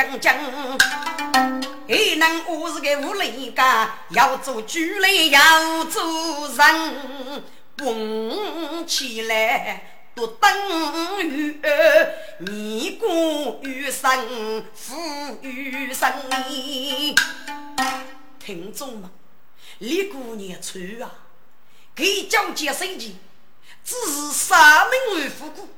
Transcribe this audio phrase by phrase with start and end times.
[0.00, 0.34] 将将。
[1.86, 7.44] 还能我是个无力家，要做主人要做人，
[7.78, 9.86] 问起来。
[10.12, 11.60] 都等于
[12.38, 16.12] 你过余生，富余生
[16.48, 17.14] 你。
[18.38, 19.08] 听众们，
[19.78, 21.10] 李姑娘穿啊，
[21.94, 23.16] 给讲解生计，
[23.84, 25.68] 只是三名为夫故，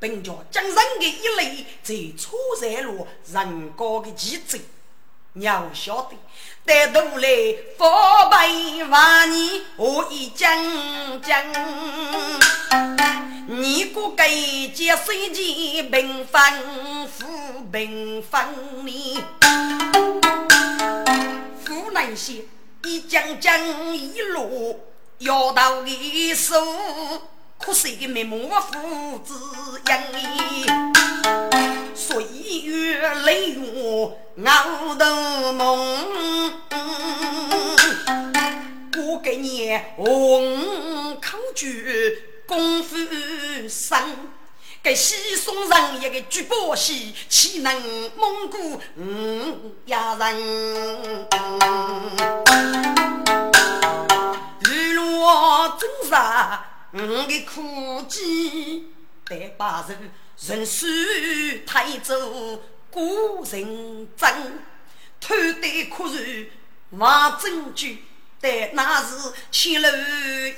[0.00, 4.60] 并叫将人的一类在错在了人高的机制。
[5.34, 6.16] 你要晓得，
[6.64, 7.28] 带头来
[7.78, 8.48] 佛百
[8.88, 11.44] 万年，我已将将。
[13.46, 17.26] 你个给接水钱平分富
[17.70, 19.22] 平分你，
[21.66, 22.42] 湖南县
[22.84, 24.80] 一将将一路
[25.18, 26.56] 摇到一手。
[27.62, 29.34] 可惜个面目父子
[29.86, 30.02] 养，
[31.94, 32.24] 岁
[32.64, 36.58] 月累我熬头梦。
[38.96, 42.96] 我给你红康剧功夫
[43.68, 43.98] 深，
[44.82, 51.28] 给西松人一个举宝戏，岂能蒙古嗯呀人？
[54.60, 56.66] 日落正杀。
[56.92, 58.88] 我的苦计
[59.24, 60.88] 得把人人手
[61.64, 64.58] 抬走古人真，
[65.20, 66.50] 偷得可是
[66.90, 68.02] 挖证据，
[68.40, 69.86] 但那是前路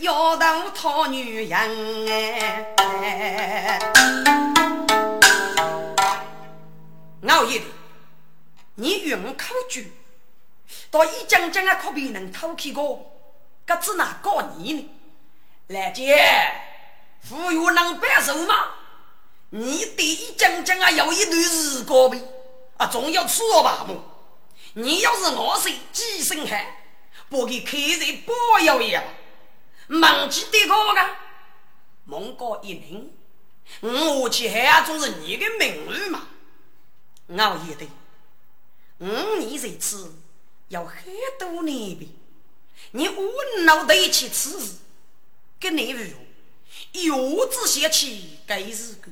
[0.01, 3.79] 要头讨女人哎。
[7.29, 7.67] 熬夜的，
[8.77, 9.93] 你用口句，
[10.91, 13.21] 到一讲讲啊，可别能偷去过，
[13.67, 14.89] 可只哪告你呢？
[15.73, 16.23] 来姐，
[17.23, 18.75] 富裕能白手吗？
[19.49, 22.23] 你第一讲讲啊，有一段日光呗，
[22.77, 24.05] 啊，总要吃吧么？
[24.75, 26.67] 你要是我是几身汗，
[27.31, 29.03] 不给客人包药药，
[29.89, 31.17] 忘记得个个？
[32.05, 33.11] 蒙哥一听，
[33.81, 36.27] 我去还总是你的名誉嘛？
[37.39, 37.89] 熬夜的，
[38.99, 40.13] 五年一次，
[40.69, 41.03] 要很
[41.39, 42.09] 多年呗。
[42.91, 43.33] 你无
[43.65, 44.51] 脑的去吃。
[45.63, 46.11] 跟你如
[46.91, 49.09] 柚子写起该是个，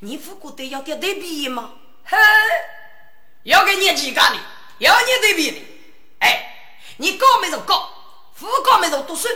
[0.00, 1.72] 你不觉得要点对比吗？
[2.04, 2.18] 嘿，
[3.44, 4.42] 要给你几干的，
[4.78, 5.58] 要你对比的。
[6.18, 7.88] 哎，你高没做高，
[8.34, 9.28] 副高没做读书，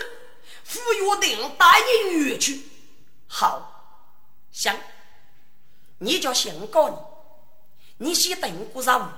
[0.65, 2.61] 副约定带你远去。
[3.29, 4.11] 好，
[4.51, 4.77] 行，
[5.99, 6.89] 你叫姓高
[7.99, 9.17] 你，你先等过上，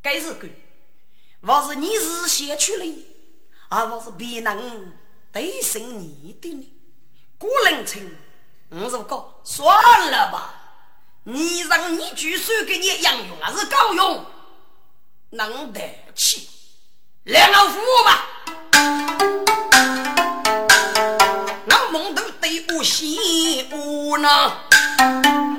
[0.00, 0.48] 该是个，
[1.42, 2.86] 我是你是先去了，
[3.68, 5.03] 而我是别人。
[5.34, 6.72] 对生你的呢？
[7.38, 8.00] 古人称，
[8.68, 9.66] 我如果算
[10.08, 10.54] 了吧，
[11.24, 14.24] 你让你举手给你养用还是够用？
[15.30, 15.80] 能得
[16.14, 16.48] 起，
[17.24, 18.28] 两个服务吧。
[21.66, 24.28] 我梦都对我心无呢，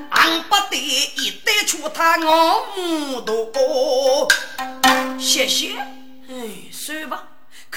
[0.09, 3.51] 俺不得一旦出他我目睹。
[5.19, 5.75] 谢谢，
[6.29, 7.27] 哎，算吧。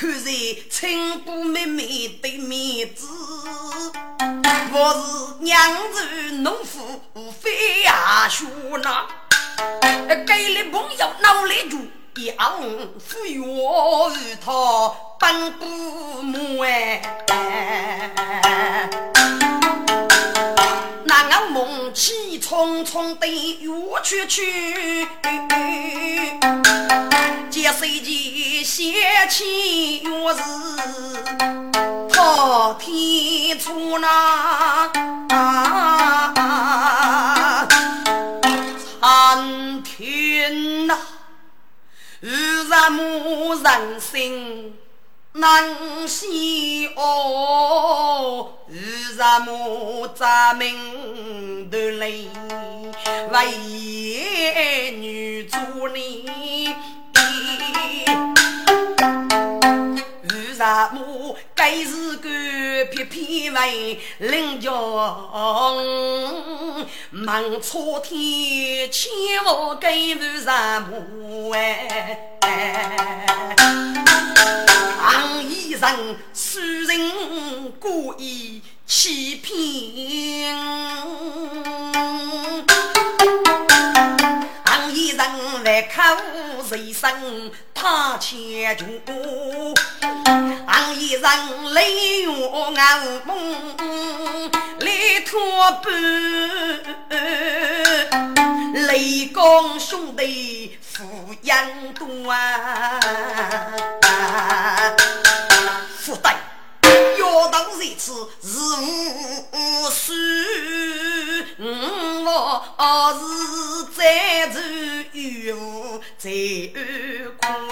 [0.01, 0.31] 看在
[0.71, 3.05] 亲姑妹妹的面子，
[4.73, 5.59] 我是娘
[5.93, 7.03] 子农夫
[7.41, 8.47] 非阿叔
[8.79, 9.07] 呐。
[10.25, 12.39] 给了朋友脑来住，养
[13.01, 13.43] 富裕
[14.41, 15.67] 他本不
[16.23, 17.03] 母哎。
[21.99, 23.69] 那我梦起匆匆的远
[24.05, 25.09] 去去，
[27.51, 30.41] 接谁见想起月是
[32.17, 34.89] 好天初那
[39.01, 40.97] 苍天呐，
[42.21, 44.79] 日日暮人心。
[45.39, 52.29] 南西哦，日日暮咱们的泪，
[53.31, 56.75] 为女做你。
[60.59, 62.29] 日日暮该是个
[62.91, 64.69] 偏偏为人家
[67.11, 69.09] 忙错天，千
[69.45, 70.47] 万该日日
[70.91, 72.39] 暮哎。
[75.01, 80.57] 行一人，输人故意欺骗。
[85.19, 86.17] 人来看
[86.71, 88.87] 人生他千穷。
[90.65, 93.29] 行一人泪我眼梦，
[94.79, 95.91] 泪托半，
[98.87, 101.03] 雷公兄弟抚
[101.43, 103.01] 养多啊，
[107.51, 108.49] 当如此，是
[109.53, 110.13] 无数，
[112.25, 112.63] 我
[113.15, 113.23] 是
[113.97, 114.01] 在
[114.49, 114.61] 走
[115.13, 116.31] 远路，在
[117.41, 117.69] 安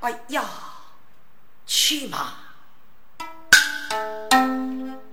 [0.00, 0.44] 哎呀，
[1.66, 2.34] 去嘛！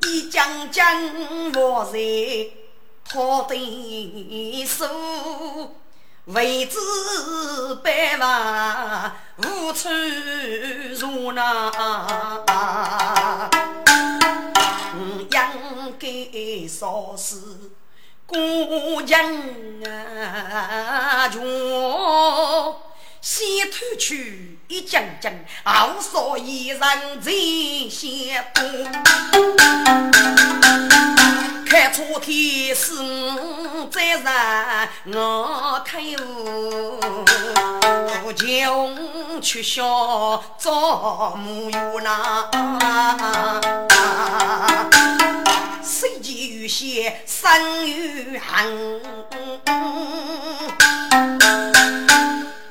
[0.04, 0.86] 一将将
[1.54, 2.00] 我在
[3.04, 4.86] 他的手。
[6.26, 6.80] 为子
[7.84, 9.90] 百万无处
[11.00, 11.72] 容纳，
[15.30, 15.52] 养
[16.00, 17.36] 给少时
[18.26, 21.44] 孤人啊穷，
[23.22, 25.32] 先偷去一斤斤，
[25.64, 26.80] 后少一人
[27.22, 27.32] 在
[27.88, 28.44] 先
[31.78, 32.94] 看错天是
[33.92, 36.02] 再让我看
[38.24, 42.50] 我穷却笑做木有那，
[45.84, 49.02] 谁见有些生于恨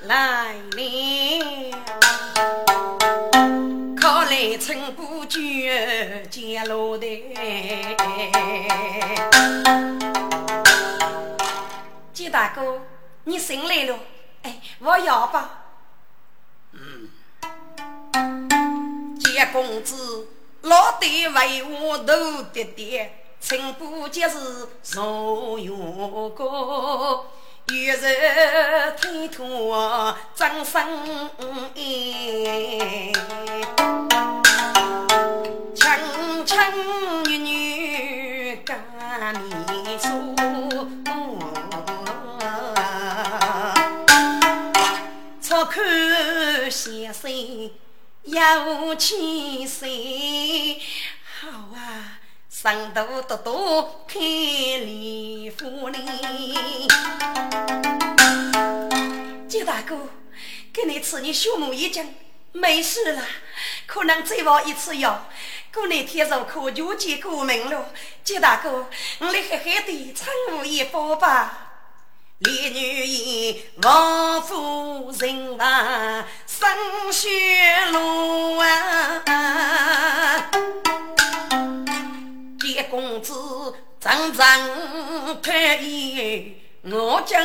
[0.09, 1.74] 来了。
[4.35, 7.07] 来春不绝见落台，
[12.13, 12.81] 金大哥，
[13.23, 13.97] 你醒来了？
[14.43, 15.67] 哎，我要吧。
[16.73, 17.09] 嗯，
[19.21, 20.27] 见公子
[20.63, 25.77] 老得为我头爹爹，春不节是若有
[26.31, 27.31] 过。
[27.73, 27.97] 玉日
[29.01, 31.31] 天托张生
[31.75, 33.13] 意，
[35.75, 36.59] 清清
[37.25, 38.79] 女女干
[39.35, 40.35] 面酥，
[45.41, 45.81] 粗口
[46.71, 47.31] 先生
[48.25, 49.87] 有气势，
[51.41, 52.21] 好啊。
[52.65, 55.99] 上头多多开礼福哩，
[59.47, 60.09] 金大哥，
[60.73, 62.17] 给你吃你小木一斤，
[62.53, 63.23] 没事了。
[63.85, 65.27] 可能再放一次药，
[65.75, 67.91] 过两天入科就见过门了。
[68.23, 68.89] 金大哥，
[69.19, 71.73] 我来狠狠的称我一番吧。
[72.39, 77.29] 烈女言，王夫人啊，生血
[77.93, 79.23] 路啊。
[82.91, 83.35] 公子
[84.01, 87.45] 长长太医，我将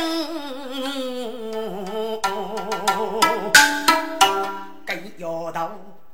[4.86, 5.70] 跟丫头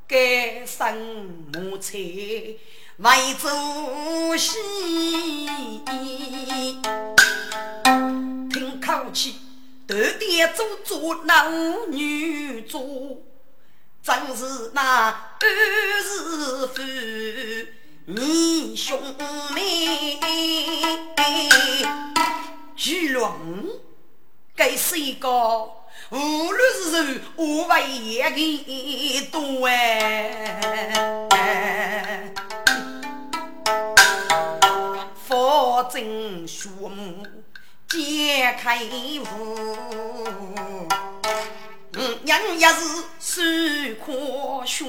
[0.08, 1.98] 改生母菜
[2.98, 4.58] 为做戏，
[8.50, 9.36] 听口气，
[9.86, 12.80] 头点做做男女做，
[14.02, 15.46] 真是那二
[16.02, 16.82] 是夫。
[18.08, 18.96] 你兄
[19.52, 20.16] 妹
[22.76, 23.34] 巨龙，
[24.54, 25.28] 该是一个
[26.10, 30.62] 无论是无为也的多哎，
[35.26, 37.26] 佛正树木
[37.88, 39.24] 揭开雾，
[42.24, 42.68] 人也
[43.18, 43.42] 是手
[44.06, 44.84] 可学。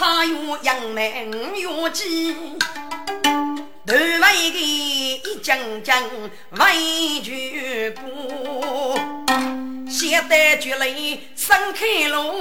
[0.00, 5.94] 他用杨梅用鸡，头尾个一斤斤
[6.52, 8.98] 为全部，
[9.86, 12.32] 现代绝类盛开路，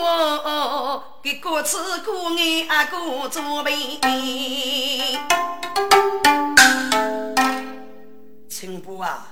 [1.21, 2.13] 给各吃各
[2.69, 3.99] 爱各做备。
[8.49, 9.27] 陈伯啊，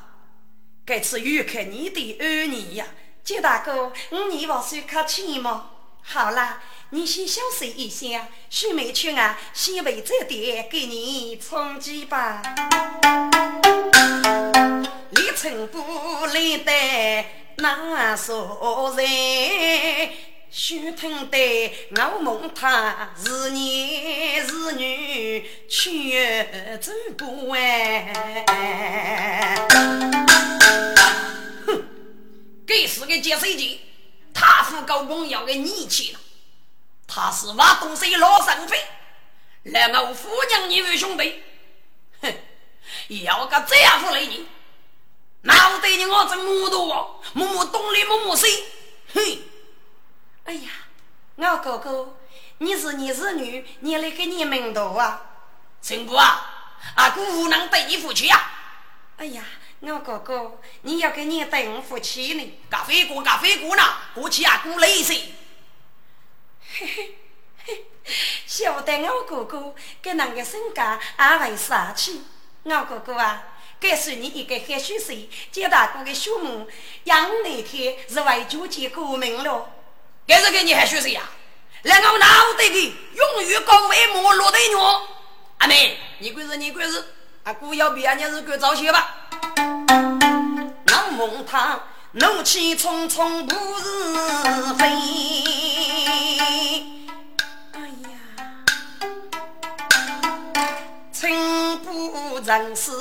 [0.85, 2.85] 这次又看你的儿女呀，
[3.23, 3.93] 金大哥，
[4.29, 5.69] 你往算客气吗？
[6.01, 6.61] 好啦。
[6.91, 12.41] 你先休息一下，许梅去啊，先为这点给你充饥吧。
[15.09, 17.25] 李成不来的
[17.57, 19.05] 那所人，
[20.49, 23.59] 许听得我梦他是男
[24.47, 27.59] 是女，却走不完。
[31.65, 31.83] 哼，
[32.65, 33.81] 给是个接水机，
[34.33, 36.19] 他夫高公要给你去了。
[37.07, 38.85] 他是挖东西老生费，
[39.63, 41.41] 来我夫人你为兄弟，
[42.21, 42.33] 哼，
[43.23, 44.45] 要个这样子来你，
[45.41, 48.65] 那对你我真木头哦，木木东里木木西，
[49.13, 49.39] 嘿！
[50.43, 50.69] 哎呀，
[51.37, 52.17] 我哥哥，
[52.57, 55.21] 你是你是女，你来给你门头啊？
[55.81, 58.51] 陈姑啊，阿姑无能对你夫妻呀。
[59.15, 59.43] 哎呀，
[59.79, 62.59] 我哥哥，你要给你对我夫妻呢？
[62.69, 63.83] 咖啡锅，咖啡锅呢？
[64.13, 65.13] 过去阿姑累死。
[66.79, 67.15] 嘿
[67.65, 67.85] 嘿，
[68.45, 72.21] 晓得我哥哥跟那个身家阿为啥气？
[72.63, 73.43] 我哥哥啊。
[73.79, 76.67] 该是你一个海水水，接大哥的小母，
[77.03, 79.69] 养那天是为救济国民了。
[80.25, 81.21] 该是给你海水水呀？
[81.83, 85.07] 来，我拿我的永远高为莫落的鸟。
[85.59, 87.03] 阿妹，你管是你管是，
[87.43, 89.15] 阿姑要比阿娘是管早些吧。
[90.87, 91.79] 我梦他
[92.13, 94.87] 怒气冲冲不是飞。
[101.17, 102.91] 呀，情不人事。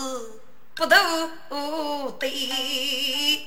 [0.74, 0.96] 不斗
[2.18, 3.42] 对，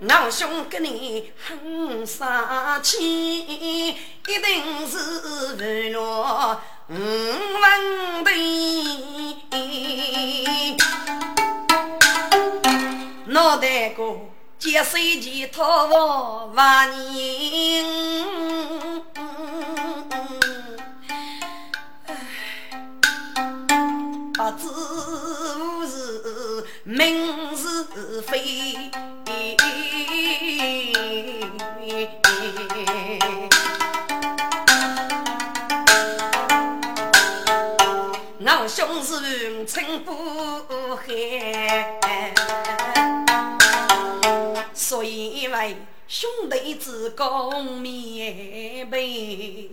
[0.00, 2.26] 老兄跟你很生
[2.82, 6.94] 气，一定是为了五
[7.60, 8.30] 万的，
[13.26, 14.06] 脑袋瓜
[14.58, 17.84] 接手机套房万年。
[24.52, 24.66] 知
[25.88, 27.84] 是明是
[28.22, 28.90] 非，
[38.42, 41.04] 我兄是称不害，
[44.74, 49.70] 所以为兄弟之公面背，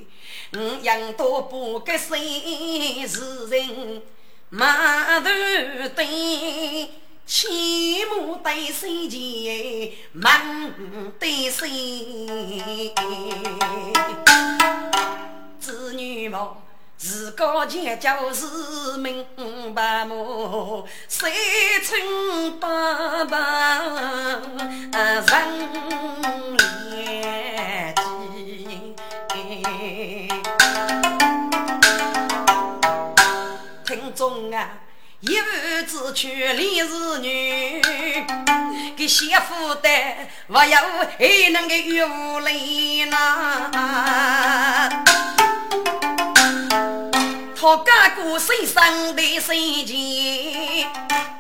[0.54, 4.02] 我养多不给谁是人。
[4.50, 5.30] 马头
[5.94, 6.90] 对，
[7.26, 10.32] 起码对山前，忙
[11.20, 12.94] 对谁？
[15.60, 16.40] 子女们
[16.96, 19.26] 自个前就是明
[19.76, 20.88] 白么？
[21.10, 21.30] 三
[21.84, 23.80] 寸八八
[24.94, 25.28] 人
[26.90, 27.87] 连
[34.54, 34.70] 啊，
[35.20, 37.82] 一无子娶李氏女，
[38.96, 39.90] 给媳妇的
[40.48, 40.82] 不要
[41.18, 42.52] 还能给岳父来
[43.10, 43.70] 呐。
[47.60, 50.88] 他家过身上的生钱，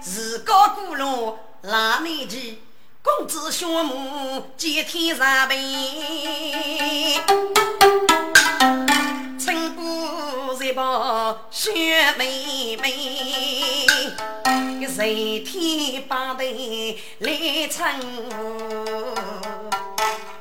[0.01, 2.59] 自个过路拉内去，
[3.01, 5.55] 公子小母接天上辈。
[10.77, 11.71] 一把小
[12.19, 12.87] 妹妹，
[14.79, 14.85] 一
[15.39, 16.43] 天把头
[17.17, 17.99] 来撑，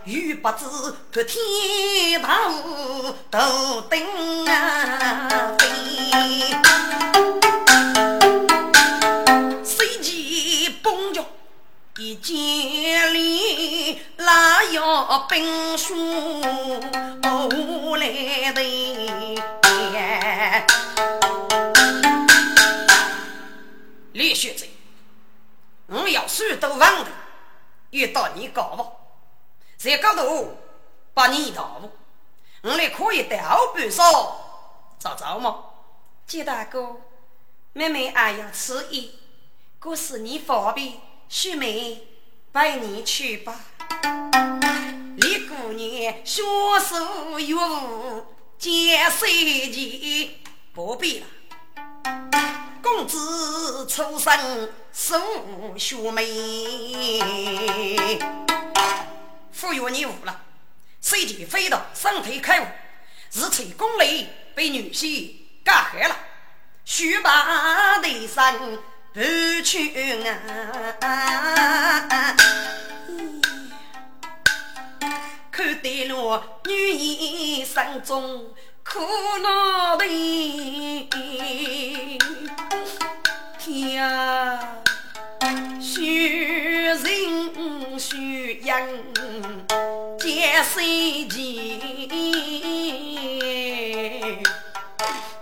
[0.04, 2.52] 又不知这天堂
[3.30, 5.64] 头灯啊飞，
[9.64, 11.24] 谁见崩脚
[11.96, 14.82] 一见里哪有
[15.30, 15.94] 兵书
[17.96, 19.65] 来的？
[24.12, 24.68] 李学珍，
[25.86, 27.10] 我要输都忘的，
[27.90, 28.92] 遇到你搞不？
[29.76, 30.56] 在高头
[31.12, 31.92] 把你打我，
[32.62, 35.64] 我来可以带后半少，咋着嘛？
[36.26, 36.96] 金大哥，
[37.74, 39.18] 妹妹还要吃一，
[39.78, 40.94] 可是你方便，
[41.28, 42.08] 许妹
[42.52, 43.54] 陪你去吧。
[45.18, 46.42] 李姑娘，学
[46.80, 48.35] 手玉物。
[48.58, 50.30] 见谁见
[50.72, 51.26] 不必了，
[52.82, 55.14] 公子出身素
[55.78, 56.24] 秀美，
[59.60, 60.42] 忽悠你误了。
[61.02, 62.66] 谁见飞到身体开悟，
[63.32, 65.32] 日吹宫里被女婿
[65.62, 66.16] 干害了，
[66.84, 68.78] 须把的身
[69.12, 69.20] 不
[69.62, 70.22] 去
[71.02, 72.36] 啊！
[75.56, 76.70] 看得了女
[77.62, 78.52] 人心中
[78.84, 79.00] 苦
[79.42, 81.08] 恼的，
[83.58, 84.60] 天啊，
[85.80, 86.04] 血
[86.92, 88.86] 人血样
[90.20, 91.40] 皆谁见？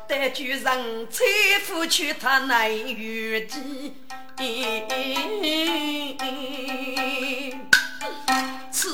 [0.07, 0.63] 但居人
[1.11, 1.25] 财
[1.65, 3.95] 富却他难预计。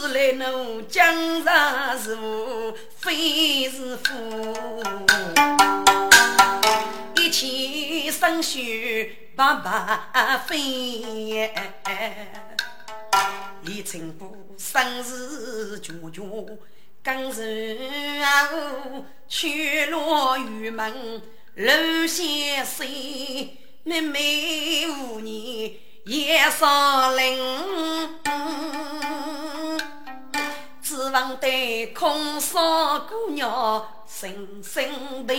[0.09, 4.83] 来奴江上是福，非是福。
[7.17, 11.53] 一切生生血白白飞。
[13.63, 16.59] 李成波生日久久，
[17.03, 17.77] 刚日
[18.51, 21.23] 后去落玉门
[21.55, 22.87] 楼先生，
[23.85, 25.73] 妹妹无年
[26.05, 27.39] 夜上林，
[30.83, 35.35] 指望得空少姑娘深深的。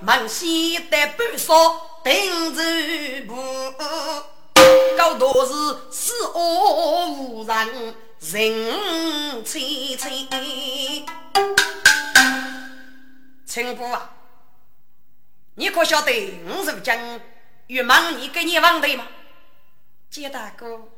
[0.00, 1.74] 忙西的半晌。
[2.04, 2.62] 定州
[3.26, 3.34] 部，
[4.96, 5.52] 高多是
[5.90, 11.04] 四恶无人，人凄凄。
[13.46, 14.10] 陈姑啊，
[15.58, 17.20] 你可晓得我如今
[17.66, 19.08] 越忙你给你忘的吗？
[20.08, 20.88] 杰大哥，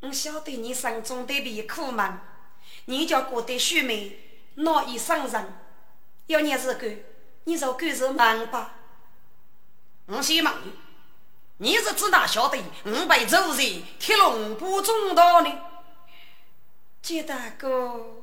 [0.00, 2.18] 我晓得你生中的别苦闷，
[2.86, 4.16] 你叫过得虚美，
[4.54, 5.58] 闹一生人。
[6.26, 6.90] 要你是个，
[7.44, 8.76] 你就干着忙吧。
[10.06, 10.50] 我先问
[11.58, 15.52] 你，你是指哪晓得我被周人铁龙不中道呢？
[17.02, 18.22] 杰大哥，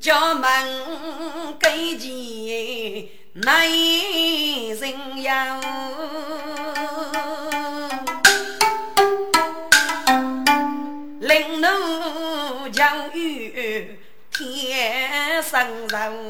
[0.00, 5.60] 家门给前难人呀，
[11.20, 13.96] 领路教育
[14.32, 16.28] 天生人。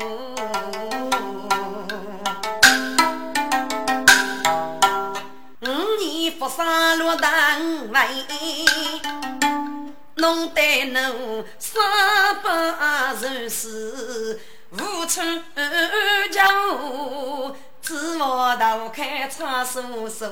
[5.61, 5.67] 五
[5.99, 8.01] 年佛山落单位，
[10.17, 11.81] 弄得侬三
[12.43, 12.51] 百
[13.23, 14.39] 人死，
[14.71, 15.21] 无处
[16.31, 16.43] 叫
[17.81, 20.27] 指望头开唱诉诉，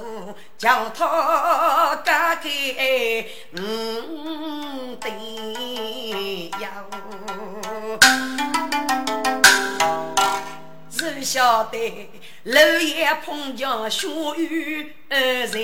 [0.58, 5.08] 叫他嫁给嗯的
[6.60, 6.66] 哟。
[10.96, 12.08] 只晓得
[12.44, 15.58] 楼也碰见小雨儿在，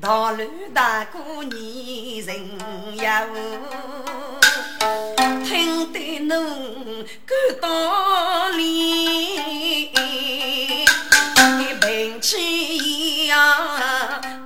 [0.00, 3.26] 大路大过你人呀，
[5.44, 9.90] 听得侬个道理，
[11.80, 13.56] 平气呀，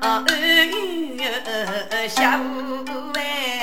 [0.01, 1.21] 儿女
[2.09, 2.41] 笑
[3.15, 3.54] 哎。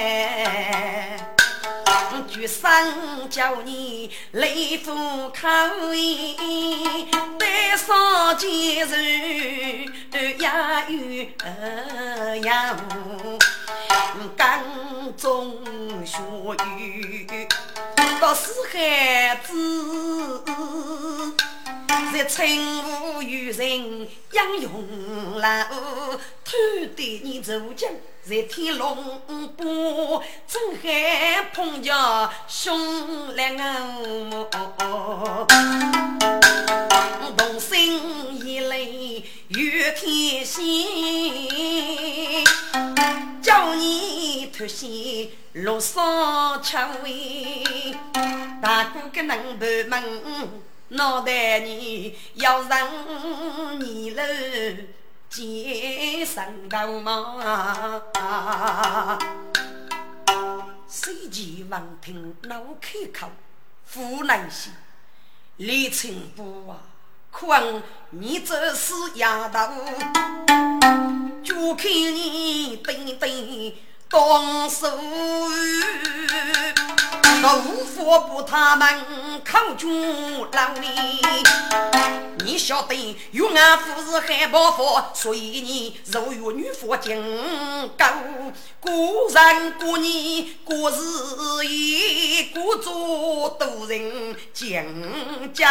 [2.47, 4.93] 生叫你雷府
[5.29, 10.97] 口音，带上几日呀有
[12.43, 13.39] 呀无，
[14.37, 14.63] 江
[15.17, 15.57] 中
[16.05, 16.17] 学
[16.77, 17.47] 雨，
[18.19, 20.43] 到是孩子。
[22.13, 22.45] 在春
[22.83, 25.65] 无有人养用老，
[26.51, 26.57] 偷
[26.97, 27.89] 对你走将
[28.21, 29.21] 在天龙
[29.55, 31.95] 坡，正海碰见
[32.45, 34.49] 兄两个，
[37.37, 42.43] 同心一泪越天心，
[43.41, 47.63] 叫你脱险落上蔷薇，
[48.61, 50.03] 大哥个能不门。
[50.89, 54.21] 脑袋你要让你了
[55.31, 58.01] 肩上头嘛？
[60.89, 63.29] 谁见闻听老开口，
[63.93, 64.71] 湖南西
[65.55, 66.83] 李成波啊，
[67.31, 69.73] 看你这是丫头，
[71.41, 73.73] 就看你等等
[74.11, 74.87] 动手。
[77.43, 78.87] 无法不他们
[79.43, 80.87] 口中老你，
[82.45, 88.05] 你晓得有俺夫是害怕佛，所以你如玉女佛经高，
[88.79, 94.85] 古人古年古日也古做多人讲
[95.51, 95.65] 究，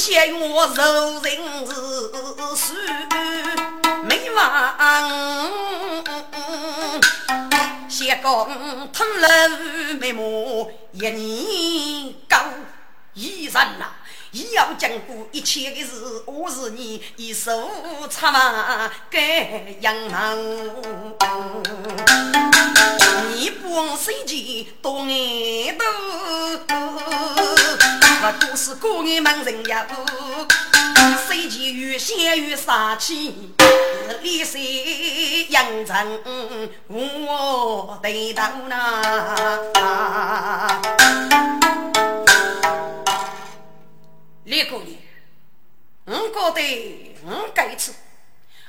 [0.00, 1.30] 你嫌我柔人
[2.56, 2.72] 是
[4.02, 4.40] 没完。
[7.86, 8.32] 先讲
[8.94, 9.28] 吞了
[10.00, 10.22] 眉毛
[10.92, 12.38] 一年高，
[13.12, 13.92] 医生呐，
[14.32, 17.68] 医要经过一切的事，我是你一手
[18.08, 20.38] 插嘛给养忙。
[23.34, 25.84] 你不问谁家多爱多。
[28.22, 29.84] 我都是过眼忙人呀，
[31.26, 33.52] 谁见越想越杀气，
[34.22, 34.62] 李三
[35.48, 36.20] 杨成
[36.88, 39.48] 我对头呐。
[44.50, 44.98] 李姑娘，
[46.06, 47.94] 我觉得我这次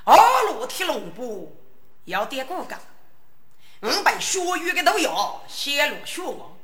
[0.04, 1.58] 二路铁龙步
[2.06, 2.80] 要点过岗，
[3.82, 6.56] 五百血雨的都要先落血亡，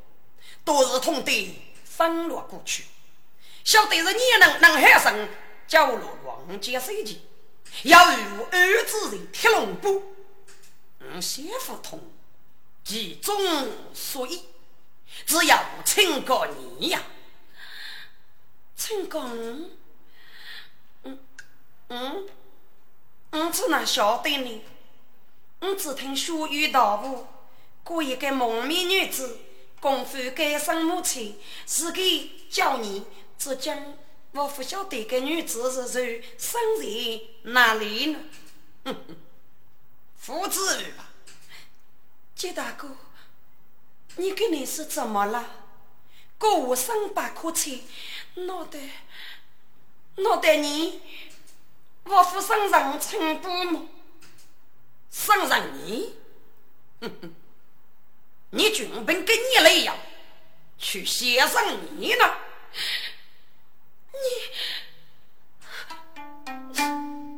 [0.63, 2.86] 都是痛得翻落过去。
[3.63, 5.27] 晓得是你能能海生，
[5.67, 7.17] 叫落王家水钱，
[7.86, 10.13] 要如儿子人铁龙布，
[10.99, 11.99] 嗯，先不通，
[12.84, 13.36] 其中
[13.95, 14.43] 所以，
[15.25, 16.47] 只要请个
[16.80, 17.01] 你呀，
[18.78, 19.72] 请个嗯
[21.90, 22.26] 嗯，
[23.32, 24.62] 我只能晓得呢，
[25.60, 27.26] 我只听书语道武，
[27.84, 29.40] 过一个蒙面女子，
[29.82, 33.04] 功夫改生母亲，是给教你。
[33.38, 33.94] 只讲
[34.32, 38.20] 我不晓得该女子是谁，生在哪里呢？
[38.86, 39.18] 哼哼，
[40.26, 41.10] 不至于吧？
[42.36, 42.96] 杰大哥，
[44.18, 45.50] 你跟你是怎么了？
[46.38, 47.80] 过午三百可钱，
[48.36, 48.80] 脑袋
[50.17, 51.02] 脑袋你
[52.04, 53.82] 我府身上称不吗？
[55.12, 56.15] 身上你？
[57.02, 57.34] 哼哼，
[58.52, 59.95] 你军本跟你那样，
[60.78, 61.63] 去写上
[61.97, 62.38] 你呢？
[64.13, 64.19] 你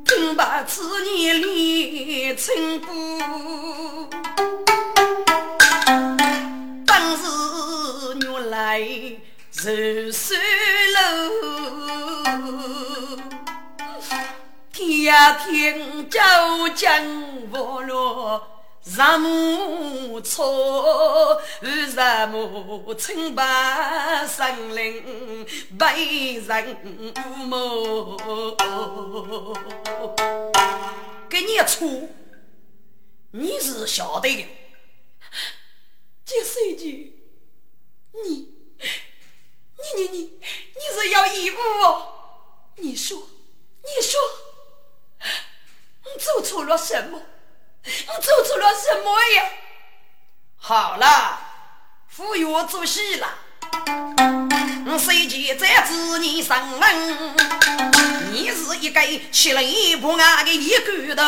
[0.05, 4.09] 真把子年里成不？
[8.69, 8.86] 来
[9.51, 10.38] 是水
[10.93, 11.01] 楼，
[14.71, 18.47] 天涯天叫江波落。
[18.86, 26.77] 日暮错，日暮清白森林被人
[27.49, 28.15] 误
[31.27, 32.08] 给你错，
[33.32, 34.45] 你是晓得的。
[36.23, 37.15] 这手机，
[38.23, 42.13] 你，你你你，你是要义务哦？
[42.75, 43.17] 你说，
[43.83, 44.19] 你说，
[46.05, 47.21] 你做错了什么？
[48.07, 49.51] 我做错了什么呀？
[50.57, 51.39] 好了，
[52.15, 53.27] 不要做戏了。
[54.85, 57.35] 我随即在子你上门，
[58.31, 61.23] 你是一个七雷不安的一骨头，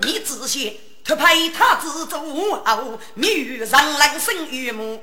[0.00, 0.80] 你仔细。
[1.06, 4.98] 特派他自做后，密语上人生于母。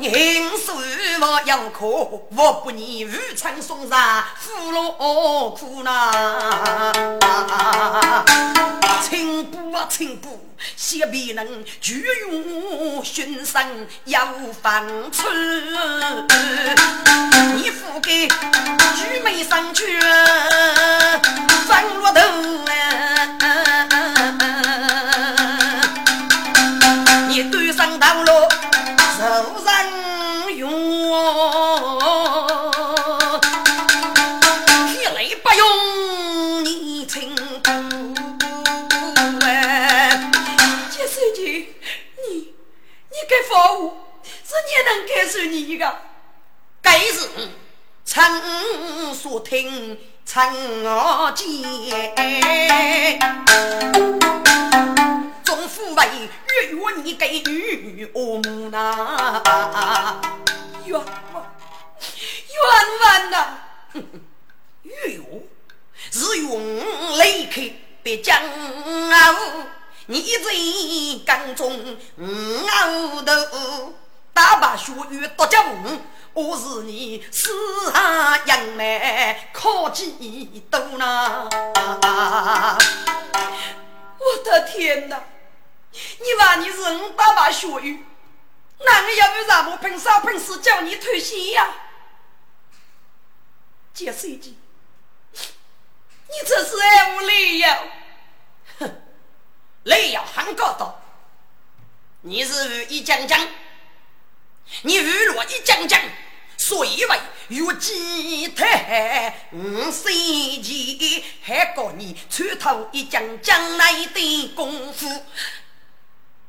[0.00, 0.74] 因书
[1.20, 6.92] 我要可，我不念武昌送上苦乐苦难。
[9.02, 10.46] 请不啊，请不，
[10.76, 13.60] 写必能举勇寻生
[14.04, 14.28] 要
[14.62, 15.24] 放出。
[17.56, 19.98] 你付给举眉上去，
[21.66, 22.20] 翻落头
[22.70, 24.15] 啊！
[55.42, 56.04] 总府为
[56.52, 60.20] 月月你给女我母呐，
[60.86, 61.00] 冤
[61.32, 61.46] 枉
[62.52, 62.56] 冤
[63.00, 63.58] 枉呐！
[64.82, 65.20] 月月
[66.12, 67.60] 是用雷克
[68.02, 69.34] 别将啊！
[70.06, 70.52] 你在
[71.26, 73.94] 缸中熬头，
[74.32, 75.64] 大把血雨多将，
[76.32, 77.50] 我是你四
[77.92, 81.48] 下杨梅可几多呐？
[84.18, 85.20] 我的天哪！
[85.90, 88.04] 你话你是五大把血雨，
[88.78, 91.74] 哪个要不让我喷啥喷死叫你退鞋呀？
[93.94, 94.58] 杰书记，
[95.32, 97.68] 你这是爱无理由，
[98.78, 99.02] 哼，
[99.84, 101.02] 理由很高道。
[102.20, 103.48] 你是一将将，
[104.82, 105.98] 你娱乐一将将，
[106.58, 110.12] 所以为越吉太五岁
[110.60, 115.08] 前还告你穿透一将将来的功夫。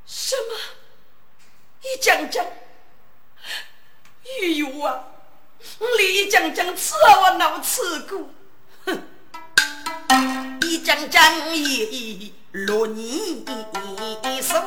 [0.06, 0.60] 什么？
[1.88, 2.45] 一讲讲？
[2.45, 2.50] 哎
[4.58, 5.06] 呦啊！
[5.97, 8.30] 你一讲讲吃了我脑吃过，
[8.86, 9.04] 哼！
[10.63, 13.45] 一讲讲一一落你
[14.41, 14.62] 手，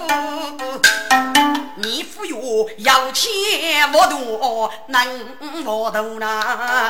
[1.77, 6.89] 你忽悠要钱我多能我多难？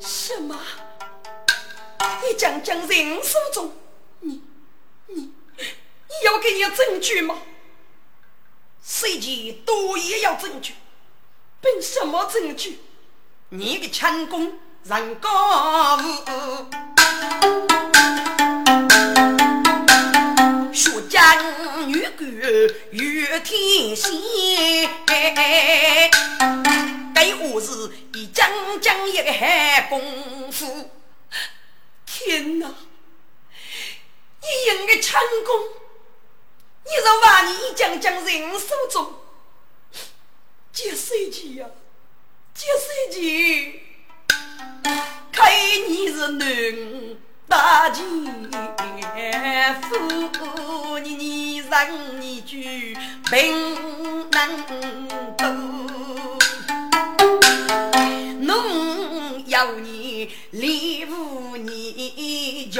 [0.00, 0.58] 什么？
[2.26, 3.74] 一讲讲人手中
[4.20, 4.42] 你？
[5.06, 5.30] 你
[6.24, 7.36] 要给你证据吗？
[8.82, 10.74] 随即多也要证据，
[11.60, 12.78] 凭什么证据？
[13.50, 16.02] 你的轻功人家无，
[20.72, 22.30] 学将女官
[22.92, 24.88] 越天仙，
[27.14, 28.48] 该我是一将
[28.80, 30.90] 将一个海功夫。
[32.06, 32.66] 天哪，
[34.40, 35.12] 你应的轻
[35.44, 35.89] 功！
[36.90, 39.14] 你若把你将将人手中，
[40.72, 41.66] 接谁去呀？
[42.52, 43.80] 接谁去？
[45.30, 45.52] 看
[45.88, 48.04] 你是男大丈
[49.80, 52.96] 夫，你你让你句
[53.30, 54.66] 平能
[55.36, 55.46] 多。
[58.40, 61.49] 侬要你练武，你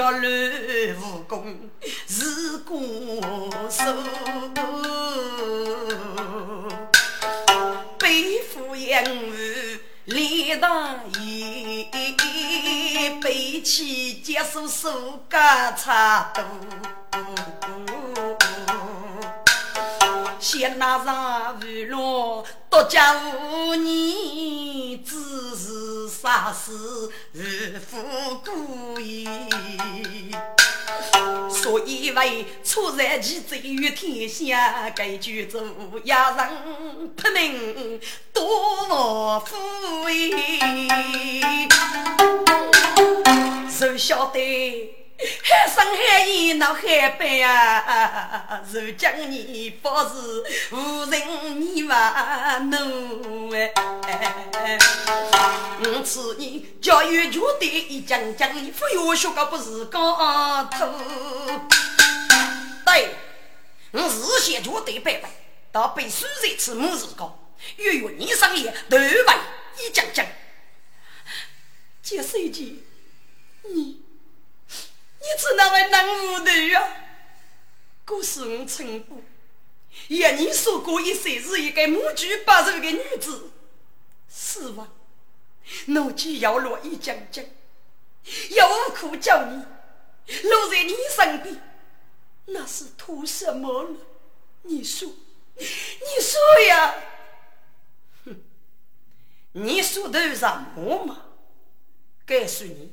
[0.00, 1.70] 叫练武功
[2.08, 2.74] 是高
[3.68, 3.84] 手，
[7.98, 9.30] 背负养武
[10.06, 11.86] 练大义，
[13.20, 17.59] 背起接受手家差多。
[20.40, 27.98] 先拿上鱼龙，独家无你， 只是杀死日夫
[28.42, 29.28] 故意。
[31.50, 35.60] 所以为出战其罪于天下，该举足
[36.04, 36.48] 也让
[37.14, 38.00] 不能
[38.32, 40.30] 多富贵，
[43.68, 44.99] 谁晓得？
[45.42, 48.62] 海上海盐闹海北啊！
[48.72, 53.70] 如今你不是无人你玩奴哎！
[55.84, 60.88] 我此年教育绝对一讲讲，你不要学个不是高头。
[62.86, 63.10] 对，
[63.90, 65.30] 我日先绝对拜拜，
[65.70, 67.38] 到被书人吃母是高，
[67.76, 69.34] 月月你上夜头发
[69.78, 70.26] 一讲讲，
[72.02, 72.78] 这是一件
[73.68, 74.00] 你。
[75.22, 75.26] 你
[76.00, 76.96] 只那位男无头啊！
[78.04, 79.22] 故事我称呼，
[80.08, 83.50] 也你说过一生是一个母猪八十的女子，
[84.28, 84.92] 是吗？
[85.86, 87.44] 奴既要落一将将，
[88.50, 89.64] 又无苦叫你
[90.48, 91.62] 落在你身边，
[92.46, 93.96] 那是图什么了？
[94.62, 95.08] 你说，
[95.56, 95.66] 你
[96.20, 96.94] 说呀！
[98.24, 98.42] 哼，
[99.52, 101.26] 你说的什么嘛？
[102.26, 102.92] 告诉你，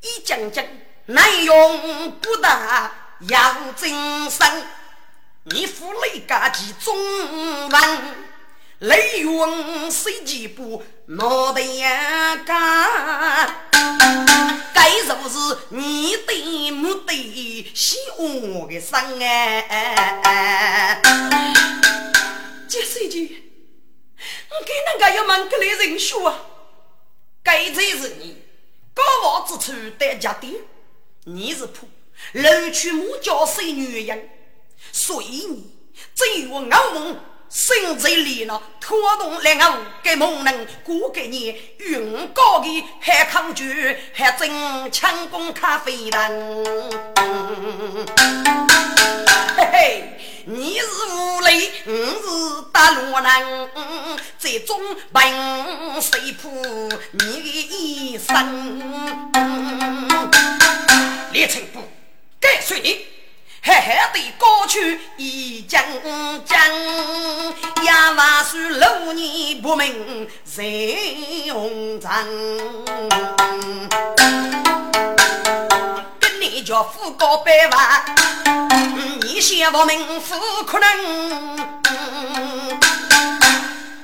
[0.00, 0.66] 一将将。
[1.08, 2.90] 难用不大
[3.28, 4.64] 要精神，
[5.44, 8.16] 你府内家几中文，
[8.80, 11.62] 雷云谁几步脑袋
[12.44, 13.54] 干？
[14.74, 21.00] 该就是你的目的，喜我的生哎！
[22.68, 23.44] 这谁句？
[24.50, 26.36] 我给那个要忙个来人说啊，
[27.44, 28.42] 该才是你
[28.92, 30.60] 高傲之处得家的。
[31.28, 31.86] 你是仆，
[32.34, 34.28] 楼去母教生女人，
[34.92, 35.76] 所以你
[36.14, 44.48] 只有我梦心在里呢，拖动两个给梦人过给你云高的海康剧，还真
[44.92, 46.64] 强攻咖啡人。
[49.56, 50.04] 嘿嘿，
[50.48, 53.68] 你是无雷，我是大罗人，
[54.38, 54.80] 这种
[55.12, 55.20] 本
[56.00, 56.48] 谁扑
[57.10, 59.32] 你的一生？
[61.32, 61.82] 列成不，
[62.38, 63.06] 该随你，
[63.60, 65.82] 嘿嘿的歌曲一讲
[66.44, 66.56] 讲，
[67.84, 72.08] 亚瓦树六年不明谁红尘，
[76.66, 78.04] 叫富高百万，
[79.20, 81.56] 你先不明富可能，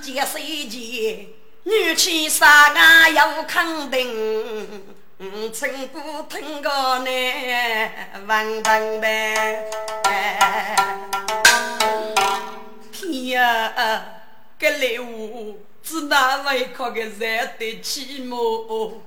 [0.00, 1.26] 这世界
[1.64, 4.80] 女婿啥个要肯定。
[5.52, 6.70] 成不听个
[7.00, 7.90] 呢，
[8.28, 9.08] 万般的。
[12.92, 14.04] 天呀，
[14.56, 19.02] 这礼物只哪位可个惹得起么？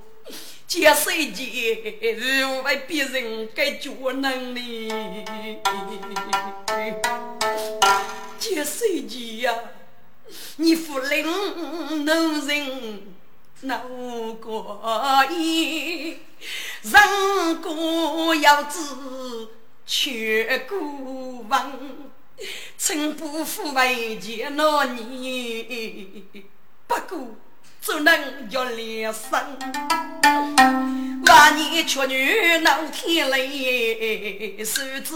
[0.68, 4.88] 这世界如为别人该做能力，
[8.40, 9.54] 这世界呀，
[10.56, 13.02] 你不能能人。
[13.60, 13.78] 那
[14.42, 16.18] 过意，
[16.82, 18.80] 人过要知
[19.86, 20.78] 却过
[21.48, 22.10] 问，
[22.76, 26.24] 曾不负为见那你，
[26.86, 27.36] 不过
[27.86, 29.30] 只能叫两声。
[31.24, 35.14] 万年缺女闹天雷，手指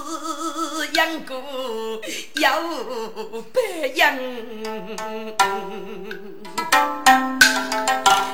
[0.93, 2.01] 养过
[2.35, 4.17] 有白养。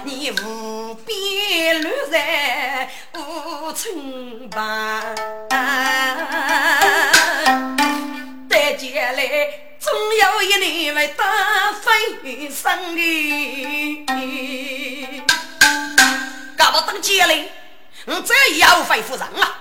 [0.05, 5.03] 你无边乱在无村旁，
[8.51, 9.49] 得见来
[9.87, 14.05] 总有一年会大飞升的。
[16.59, 17.53] 搞不等接嘞，
[18.07, 19.61] 我这要费夫人啊，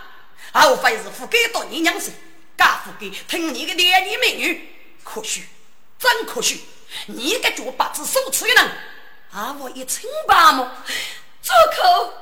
[0.52, 2.12] 后费是付给多你娘子，
[2.58, 4.68] 家付给听你的连言美语，
[5.04, 5.44] 可惜，
[6.00, 6.66] 真可惜，
[7.06, 8.72] 你个脚八字手持的人，
[9.32, 10.68] 啊我一清八目，
[11.44, 12.14] 住口！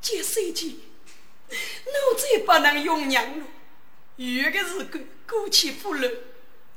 [0.00, 0.82] 接手机，
[1.48, 1.54] 我
[2.18, 3.46] 再不能用娘了，
[4.16, 6.08] 有个是个过气不老。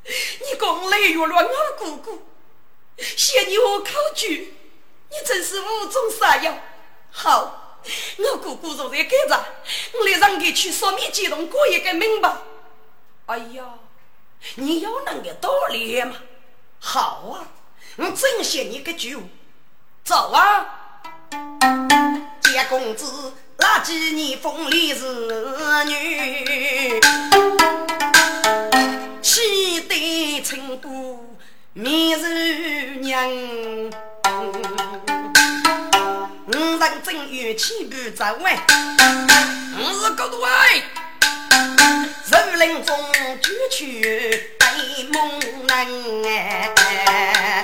[0.07, 2.21] 你讲来越了我姑姑，
[2.97, 4.53] 嫌你我考举，
[5.09, 6.53] 你真是无中生有。
[7.09, 7.79] 好，
[8.17, 9.45] 我姑姑坐在盖着，
[9.93, 12.31] 我来让你去说明激动过一个明白。
[13.25, 13.65] 哎呀，
[14.55, 16.15] 你有那个道理吗？
[16.79, 17.47] 好啊，
[17.95, 19.21] 我真谢你个酒，
[20.03, 21.01] 走啊，
[22.41, 27.01] 见公子那几年风里是女。
[29.21, 31.37] 喜得成都
[31.71, 32.27] 面如
[32.99, 33.29] 娘，
[36.47, 38.61] 五人正月起步走哎，
[39.77, 40.83] 我是高度哎，
[42.25, 42.97] 树林中
[43.41, 44.67] 举去白
[45.13, 47.63] 梦人哎，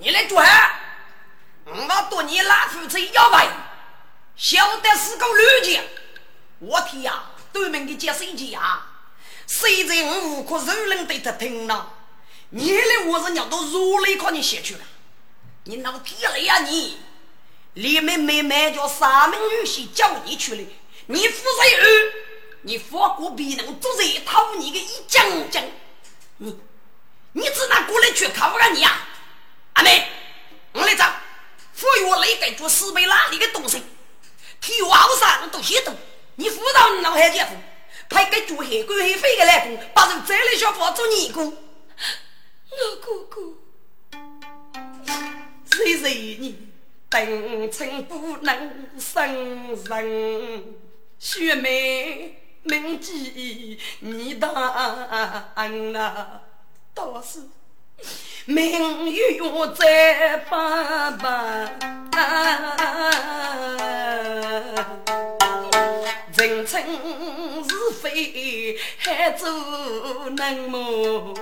[0.00, 0.74] 你来做啥？
[1.64, 3.46] 我多年拉夫子要买，
[4.36, 5.82] 晓得是个乱讲，
[6.58, 7.22] 我天呀！
[7.52, 8.86] 对面的接水机啊，
[9.50, 11.92] 谁在我户口肉人对他听了？
[12.50, 14.80] 你的我是鸟都如雷靠你写去了，
[15.64, 16.98] 你闹屁了呀你！
[17.74, 20.62] 里面妹妹叫三名女婿叫你去了，
[21.06, 21.78] 你负责有，
[22.62, 25.64] 你法国必能做这套你个一将将，
[26.36, 26.56] 你
[27.32, 29.08] 你只拿过来去考啊你啊！
[29.72, 30.08] 阿妹，
[30.72, 31.12] 我来找，
[31.72, 33.82] 服务来给做四倍拉里的东西，
[34.60, 35.96] 体娃后上都写懂。
[36.36, 37.50] 你辅导你老汉姐夫，
[38.10, 41.40] 派个做黑官黑费的来工，把人这里小房做尼姑。
[41.44, 43.40] 我哥哥，
[45.70, 46.68] 谁谁你
[47.08, 50.64] 等成不能生人，
[51.18, 54.48] 学妹铭记你的
[55.54, 56.42] 恩啊，
[56.92, 57.40] 倒是
[58.44, 59.40] 命运
[59.74, 61.70] 在爸爸。
[66.36, 67.49] 人称是
[67.92, 69.48] 非还做
[70.30, 71.34] 能么？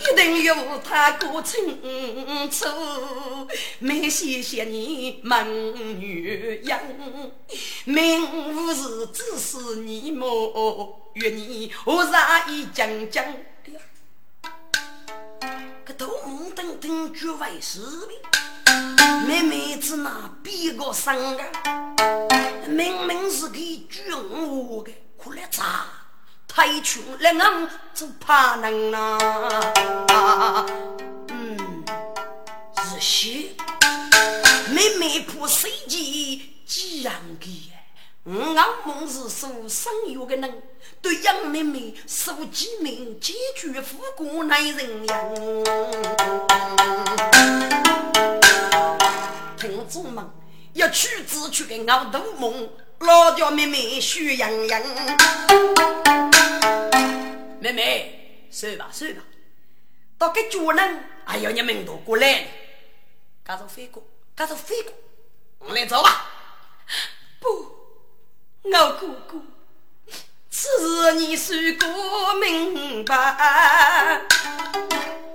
[0.00, 1.80] 一定有他过清
[2.50, 2.66] 楚。
[3.78, 6.80] 没谢谢你门女养，
[7.84, 8.22] 名
[8.54, 11.00] 无是只是你么？
[11.14, 13.24] 愿你何啥一讲讲？
[13.24, 13.80] 哎呀，
[15.84, 18.43] 个头蒙登登绝外是的。
[19.26, 21.44] 妹妹子那比个生啊，
[22.68, 25.86] 明明是个军务的，可来查
[26.48, 29.18] 太穷了，俺就怕能啊
[30.08, 30.66] 啊。
[31.28, 31.84] 嗯，
[32.78, 33.48] 是些
[34.70, 37.72] 妹妹不随机这样的，
[38.56, 40.62] 俺们是受生育的人，
[41.02, 45.18] 对杨妹妹受几命，解决富过男人呀。
[49.56, 50.24] 听众们，
[50.74, 54.82] 要去子去给熬大梦，老家妹妹喜洋洋。
[57.60, 59.22] 妹妹，算吧算吧，
[60.18, 62.46] 到个主人，还要，你们都过来了，
[63.42, 64.92] 赶着飞过，赶着飞过，
[65.60, 66.26] 我们来走吧。
[67.40, 67.48] 不，
[68.62, 69.40] 我哥哥，
[70.50, 73.16] 此事你算个明白，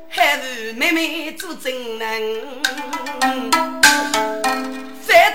[0.10, 3.79] 还是妹妹做证人。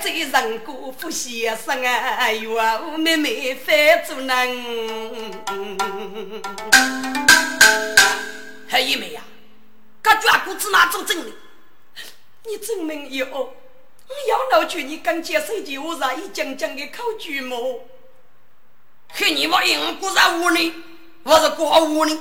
[0.05, 2.29] 犯罪人过不先生啊，
[2.93, 5.43] 我妹妹犯做人。
[8.69, 9.23] 黑一妹呀，
[10.03, 11.33] 这卷骨子哪做证的？
[12.45, 13.55] 你证明有，我
[14.29, 17.81] 要闹去你刚接手机，我让一讲讲的考据么？
[19.09, 20.75] 黑你妈因果然无呢，
[21.23, 22.19] 我是过无呢，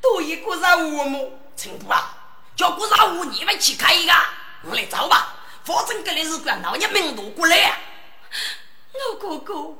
[0.00, 1.32] 多一个人无么？
[1.56, 2.16] 陈部啊，
[2.54, 4.12] 叫过然无你们去开一个，
[4.62, 5.32] 我来找吧。
[5.66, 7.76] 反正这里是管老爷命路过来啊！
[9.10, 9.74] 我哥哥，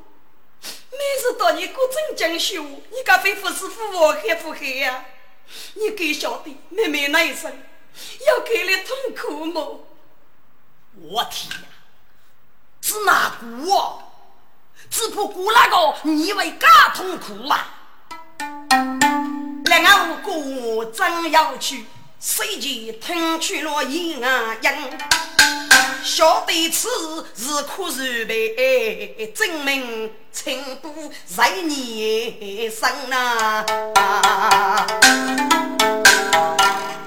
[0.61, 5.05] 每次到你过正讲修，你敢非不是父我黑不黑呀？
[5.74, 7.53] 你该晓得妹妹那一生
[8.26, 9.87] 要给你痛苦么？
[11.03, 11.68] 我天呀！
[12.80, 13.99] 是哪个？
[14.91, 17.74] 只不过那个你为更痛苦啊！
[19.66, 21.87] 两个无辜真要去，
[22.29, 24.70] 随即听去了一啊音。
[26.03, 26.89] 晓得此
[27.37, 33.64] 是苦是悲，证明情不在你身呐。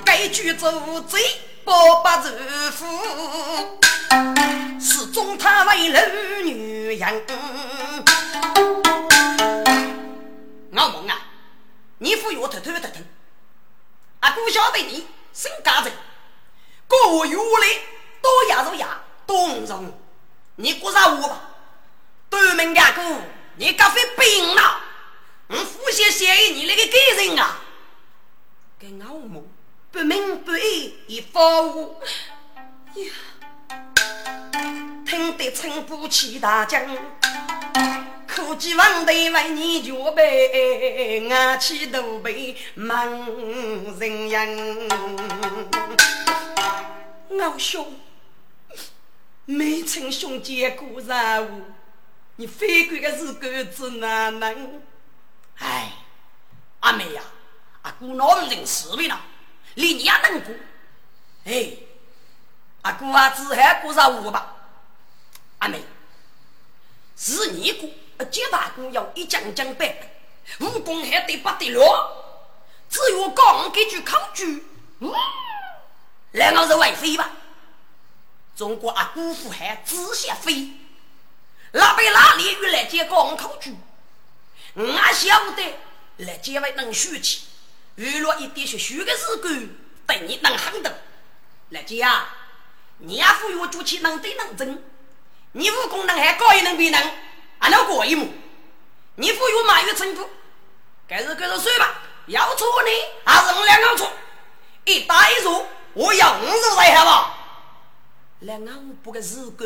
[0.06, 1.20] 该句做贼
[1.66, 2.86] 不不如夫，
[4.80, 6.00] 始终他为了
[6.46, 7.26] 女人。
[10.72, 11.20] 老孟啊，
[11.98, 13.02] 你服我偷偷的偷，
[14.20, 15.92] 啊，不晓得你身家子，
[16.88, 17.82] 过月来。
[18.22, 19.94] 多牙如牙，多五如
[20.56, 21.42] 你过上我吧。
[22.30, 23.22] 对门两个，
[23.56, 24.82] 你咖啡病了。
[25.48, 27.60] 我呼吸协议，你那个给人啊？
[28.78, 29.50] 给老母
[29.90, 32.02] 不明不义一发我
[32.96, 33.14] 呀！
[35.06, 36.86] 听得称不起大将，
[38.32, 43.26] 可计王队为你绝备，俺起都被忙
[44.00, 44.48] 人样。
[47.30, 48.00] 老兄。
[49.46, 51.64] 没称兄弟过任务，
[52.36, 54.80] 你非归个是狗子哪能？
[55.58, 55.92] 哎，
[56.82, 57.24] 阿妹呀，
[57.82, 59.20] 阿姑哪能认识你了？
[59.74, 60.54] 连你也能过？
[61.46, 61.72] 哎，
[62.84, 64.56] 阿姑啊，只还过任务吧？
[65.58, 65.82] 阿妹，
[67.16, 67.90] 是你过，
[68.26, 72.26] 接大姑要一讲讲白白，武功还得不得了？
[72.90, 74.46] 只有讲几句口诀，
[76.32, 77.32] 来，我是外妃吧？
[78.56, 80.72] 中国啊，姑父还只想飞，
[81.72, 83.76] 那边哪里有来接港口住？
[84.74, 85.64] 我晓得
[86.18, 87.44] 来接位能学起，
[87.96, 89.70] 娱乐一点学学的日干，
[90.08, 91.02] 等你能喊的。
[91.70, 92.36] 来接啊，
[92.98, 94.82] 你也赋予我做起能对能争，
[95.52, 97.12] 你武功能还高一能比能，
[97.60, 98.28] 俺能过一目。
[99.16, 100.30] 你赋予我马月成都，
[101.08, 102.90] 该是该是算吧，要错呢
[103.26, 104.10] 还是我两个错？
[104.86, 107.36] 一打一输，我要五十岁好吧？
[108.40, 109.66] 来俺不个是个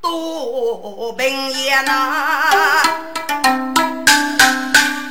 [0.00, 1.92] 多平言呐！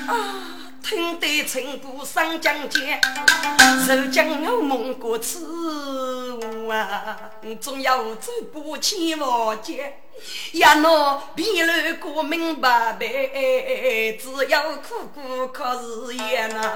[0.08, 0.41] 啊，
[0.92, 3.00] 听得成都上江街，
[3.88, 5.40] 受将我蒙过此
[6.34, 7.32] 物啊，
[7.62, 10.02] 总要走过千万街，
[10.52, 16.74] 呀喏，别路过明白白，只要苦苦靠日夜呐。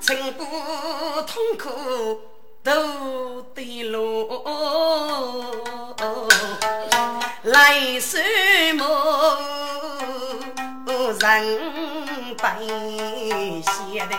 [0.00, 0.44] 成不
[1.22, 2.20] 痛苦
[2.62, 4.28] 都得路，
[7.60, 8.16] 来什
[8.72, 9.38] 么
[10.86, 12.42] 人悲
[13.60, 14.16] 喜的？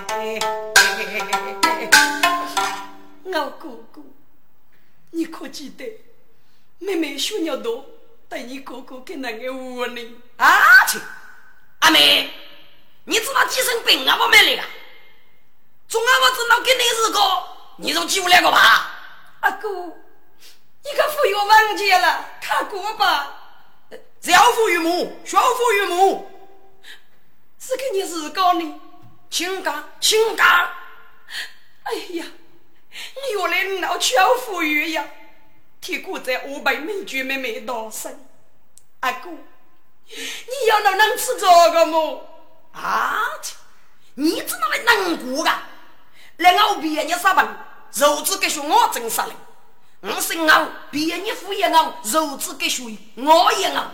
[3.23, 3.99] 我哥哥，
[5.09, 5.83] 你可记得
[6.77, 7.83] 妹妹小鸟多
[8.29, 10.15] 带你哥哥给那个屋里？
[10.37, 10.99] 啊去！
[11.79, 12.29] 阿妹，
[13.05, 14.19] 你知道几生病啊？
[14.21, 14.61] 我没来个。
[15.87, 17.19] 总俺我知道给你是个，
[17.77, 18.91] 你就记我两个吧。
[19.39, 23.37] 阿哥，你可不要忘记了，看过吧。
[24.19, 26.29] 小父与母，小父与母，
[27.57, 28.81] 是给你是个呢。
[29.29, 30.69] 亲家，亲家。
[31.83, 32.25] 哎呀，
[32.91, 35.05] 你原来闹巧妇与呀，
[35.79, 38.13] 天过在五百美眷妹妹道声。
[38.99, 39.29] 阿哥，
[40.09, 42.29] 你要能能吃这个么？
[42.73, 43.17] 啊，
[44.15, 45.63] 你知道那能过噶？
[46.35, 47.47] 来我毕业你啥本？
[47.93, 49.33] 肉质给熊我真杀了。
[50.01, 52.83] 我姓我，毕业你敷衍我，肉质给学
[53.15, 53.91] 我也我。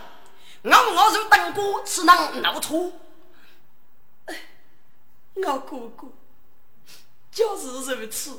[0.62, 2.92] 我我是当哥是能闹错？
[5.34, 6.08] 我哥哥
[7.30, 8.38] 就是如此。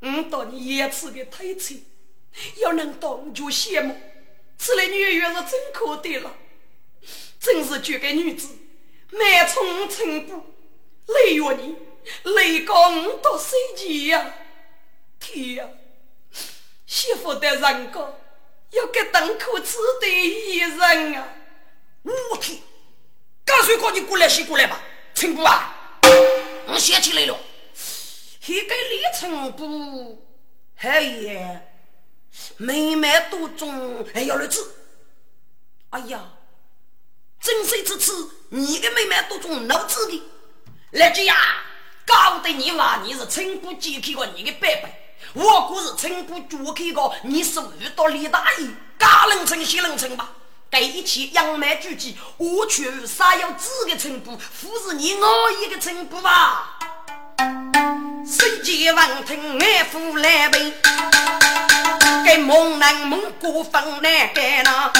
[0.00, 1.82] 我当你言辞的太脆，
[2.58, 3.96] 要能当就羡慕。
[4.58, 6.32] 此类女人是真可得了，
[7.40, 8.48] 真是绝个女子，
[9.10, 10.44] 满充成补，
[11.06, 11.76] 累月你。
[12.24, 14.34] 雷公多神奇呀！
[15.20, 15.68] 天呀，
[16.88, 18.00] 媳妇的人家
[18.70, 21.28] 要给当可耻的一人啊！
[22.02, 22.58] 我天，
[23.44, 24.80] 干脆叫你过来，先过来吧，
[25.14, 26.00] 陈姑啊！
[26.66, 27.38] 我想起来了，
[28.46, 30.26] 一个李成姑，
[30.78, 31.60] 哎呀，
[32.56, 34.74] 妹妹多中还要儿子。
[35.90, 36.32] 哎呀，
[37.38, 40.22] 真是之次，你的妹妹多中脑子的，
[40.92, 41.36] 来姐呀！
[42.06, 44.88] 搞得你娃你是成都接去过你的伯伯，
[45.34, 48.66] 我可是成都住去过，你是遇到李大爷，
[48.98, 50.30] 家人称西人称吧？
[50.70, 56.78] 这一切扬眉举起，我却啥要子的成都，不是你我一个成都吧？
[58.26, 60.72] 谁见王听爱父来背，
[62.24, 64.92] 给蒙南蒙古分难改呢？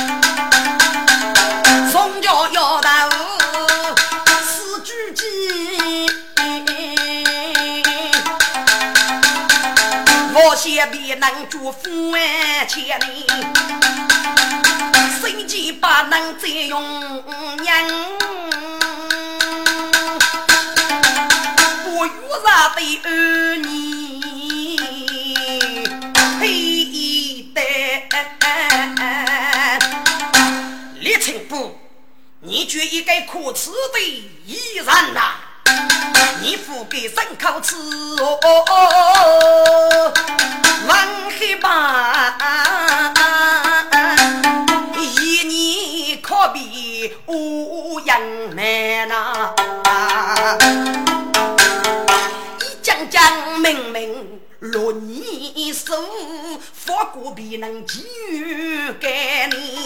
[11.08, 12.20] 也能祝福万
[12.68, 13.24] 千里，
[15.18, 16.82] 谁计把能再用
[17.62, 17.88] 娘？
[21.82, 22.10] 不遇
[22.44, 24.76] 啥的儿女，
[26.38, 27.62] 嘿的
[31.00, 31.78] 李成福，
[32.40, 33.98] 你觉一个可耻的
[34.44, 34.84] 艺人
[35.14, 35.47] 呐！
[36.40, 37.76] 你富给牲口吃
[38.20, 40.12] 哦，
[40.88, 42.36] 万黑吧，
[44.94, 48.20] 一年可比五样
[48.54, 49.54] 难呐，
[52.60, 54.40] 一讲讲明明。
[54.72, 55.96] 若你生
[56.74, 58.00] 佛果必能给
[58.30, 59.78] 予给你，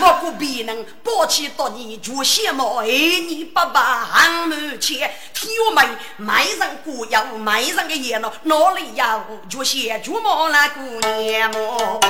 [0.00, 1.98] 我过必能抱起到你？
[1.98, 3.44] 就羡慕爱你？
[3.44, 5.82] 爸爸很满钱，天美
[6.16, 12.00] 卖人过要卖人的眼咯，哪里要就羡就莫那姑娘么？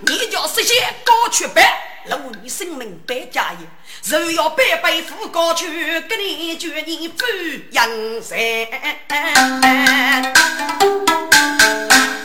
[0.00, 0.74] 你叫这些
[1.04, 1.84] 高去白。
[2.06, 2.48] 路你？
[2.48, 3.58] 生命百家业，
[4.10, 7.26] 若要百倍富高去，给你绝你富
[7.72, 7.86] 阳
[8.22, 8.38] 山。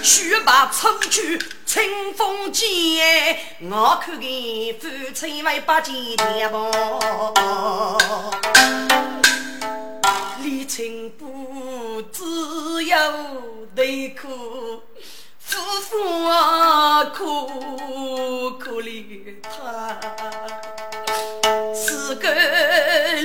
[0.01, 3.37] 雪白春去清风见，
[3.69, 4.31] 我看见
[4.79, 7.99] 夫妻为八几天么？
[10.41, 12.23] 李清不只
[12.85, 12.97] 有
[13.75, 14.81] 对苦。
[15.53, 17.23] 夫妇啊，可
[18.57, 19.99] 可怜他，
[21.75, 22.27] 是个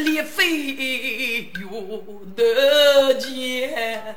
[0.04, 2.04] 烈飞有
[2.36, 4.14] 得见，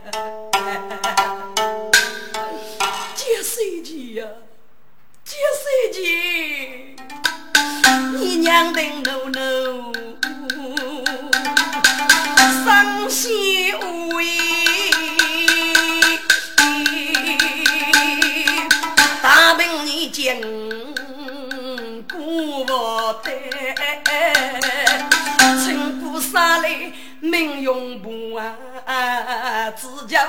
[27.41, 30.21] 来命用不啊，只叫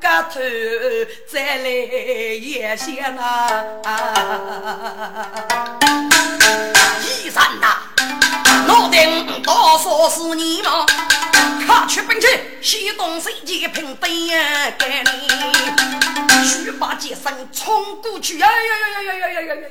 [0.00, 0.40] 个头
[1.28, 3.50] 再来也行啊！
[7.02, 7.76] 医生呐，
[8.68, 10.86] 老丁多少是你吗？
[11.66, 12.26] 卡出兵器，
[12.62, 14.08] 西东西几平对
[14.78, 19.66] 给你，须把剑身冲过去，呀呀呀呀呀呀呀呀！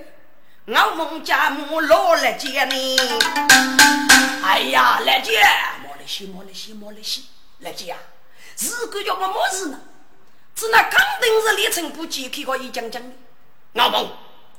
[0.66, 3.00] 我孟家母老来接你，
[4.44, 5.42] 哎呀，来接，
[6.10, 7.26] 西，莫来西，莫来西，
[7.60, 8.00] 来接啊！
[8.58, 9.80] 如果叫我没事呢，
[10.56, 13.10] 只那肯定是李成不解开个一讲讲的，
[13.74, 14.10] 我孟。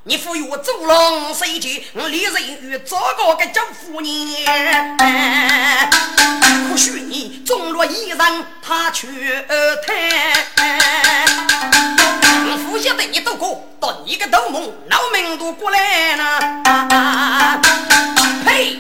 [0.05, 1.84] 你赋予我祖龙谁去？
[1.92, 4.96] 我立人与这个个叫夫人，
[6.70, 9.92] 或许你中了一人，他却谈。
[12.46, 16.40] 我夫妻对你都过，到你个斗梦，老命都过来了。
[18.46, 18.78] 呸！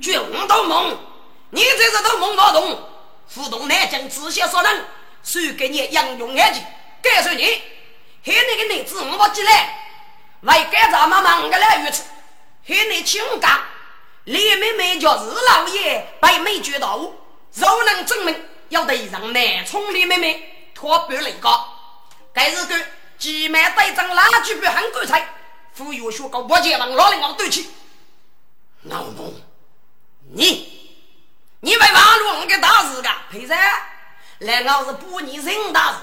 [0.00, 0.96] 军斗梦，
[1.50, 2.88] 你这是斗梦发动，
[3.34, 4.84] 互动南京直接说人，
[5.22, 6.62] 谁给你杨勇眼睛？
[7.02, 7.44] 告诉你，
[8.24, 9.76] 害那个女子我不进来。
[10.42, 12.02] 为干咱们忙个来如此，
[12.66, 13.62] 和你请假，
[14.24, 16.98] 李妹妹叫日老爷被没觉到，
[17.54, 21.60] 若能证明要对上南充李妹妹托白来个，
[22.32, 22.74] 该日个
[23.18, 25.22] 集满队长拉举不很干脆，
[25.76, 27.68] 忽悠学个不结盟老领我对起，
[28.84, 29.34] 老公，
[30.32, 30.79] 你
[31.62, 33.54] 你为王路我给大事个赔噻，
[34.38, 35.96] 来我是不你人大事。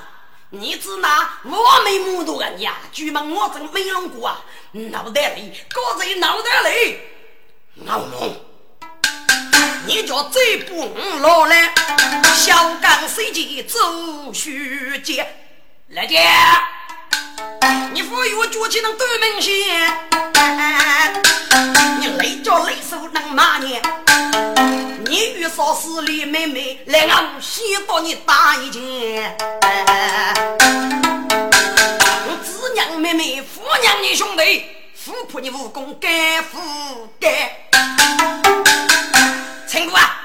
[0.51, 4.39] 你只拿我没目睹人家，据问我真没弄过啊！
[4.71, 6.99] 脑袋里，各自脑袋里，
[7.85, 8.39] 老龙，
[9.87, 11.73] 你叫这不老来，
[12.35, 15.27] 小刚随即走虚节
[15.87, 16.21] 来接，
[17.93, 19.99] 你赋予我举起那对门线，
[21.99, 23.81] 你累叫累手能骂你。
[25.09, 29.37] 你遇上是李妹妹，来我先帮你打一拳。
[32.27, 36.59] 我子娘妹妹，父娘你兄弟，父婆你武功该负
[37.21, 37.69] 该。
[39.69, 40.19] 陈姑啊，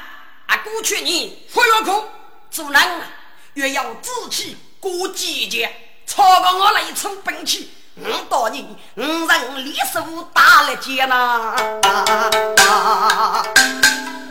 [0.47, 2.05] 啊，过去你不要哭，
[2.51, 3.07] 做人啊，
[3.55, 5.71] 越要志气过节节，
[6.07, 7.71] 超过我那一身兵器。
[7.95, 11.55] 我到你，五人联手打了劫呐！
[11.83, 14.22] 各位师辈，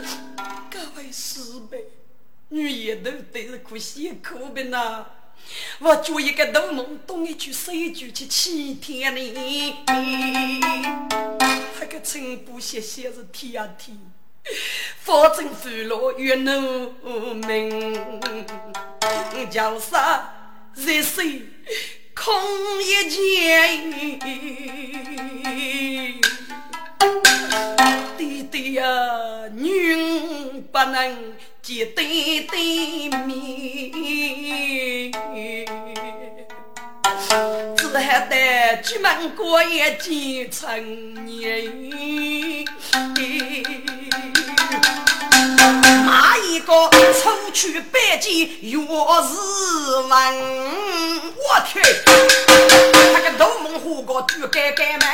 [2.52, 5.06] 女也都得是苦辛苦的呐。
[5.78, 9.76] 我做一个斗梦，东一句西一句去欺天呢。
[11.80, 13.96] 那个陈布写写是天啊天，
[14.98, 16.62] 反正烦恼越难
[17.46, 17.98] 明，
[19.50, 20.34] 叫啥？
[20.74, 21.46] 在水
[22.14, 22.34] 空
[22.82, 24.20] 一间，
[28.18, 28.84] 弟弟呀，
[29.54, 35.12] 女不能几对对面，
[37.76, 41.88] 只还得举门过夜几成年。
[46.04, 46.90] 哪一个
[47.22, 48.76] 出去拜见岳？
[48.76, 49.22] 我
[51.72, 51.84] 天，
[53.14, 55.06] 他个龙门户个举改改门。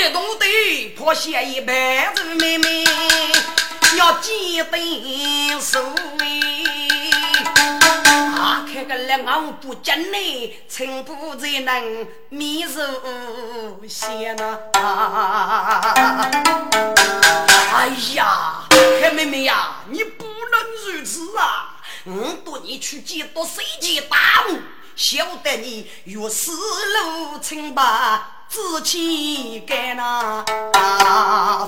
[0.00, 2.84] 没懂得懂得呀，没懂得，破鞋一辈子妹妹
[3.98, 5.78] 要记得手
[8.34, 14.58] 啊，开个两行不讲呢，寸步才能迷入线呐！
[17.74, 21.76] 哎呀，黑妹妹呀，你不能如此啊！
[22.06, 24.16] 我带你去见到世界大
[24.48, 24.60] 母，
[24.96, 27.82] 晓得你越死路清白，
[28.50, 30.44] 志气干呐！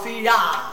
[0.02, 0.72] 飞呀！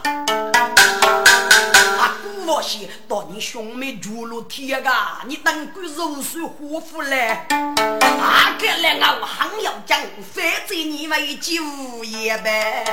[2.48, 4.90] 我些到你兄妹住了天个，
[5.28, 7.46] 你能够柔水火夫嘞？
[7.52, 10.00] 阿哥来我还要讲，
[10.34, 12.84] 反正你为救也呗。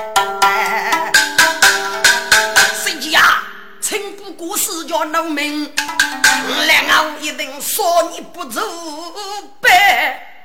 [2.85, 3.39] 谁家
[3.81, 5.73] 请不过世家农民，
[6.67, 8.61] 来我一定说你不走
[9.63, 10.36] 呗。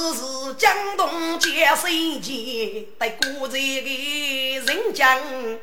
[0.00, 5.60] 此时江东皆水间，对古在的人间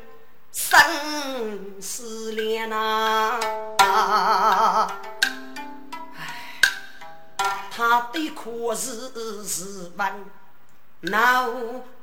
[0.52, 3.40] 生死恋呐。
[3.78, 4.86] 唉，
[7.72, 10.24] 他的可是是问
[11.00, 11.50] 脑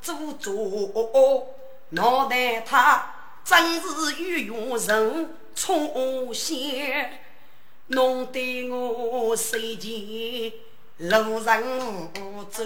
[0.01, 1.55] 做作，
[1.91, 3.13] 脑袋他
[3.45, 7.17] 真是与用人重现，
[7.87, 10.51] 弄得我随间。
[10.97, 12.09] 路人
[12.49, 12.63] 走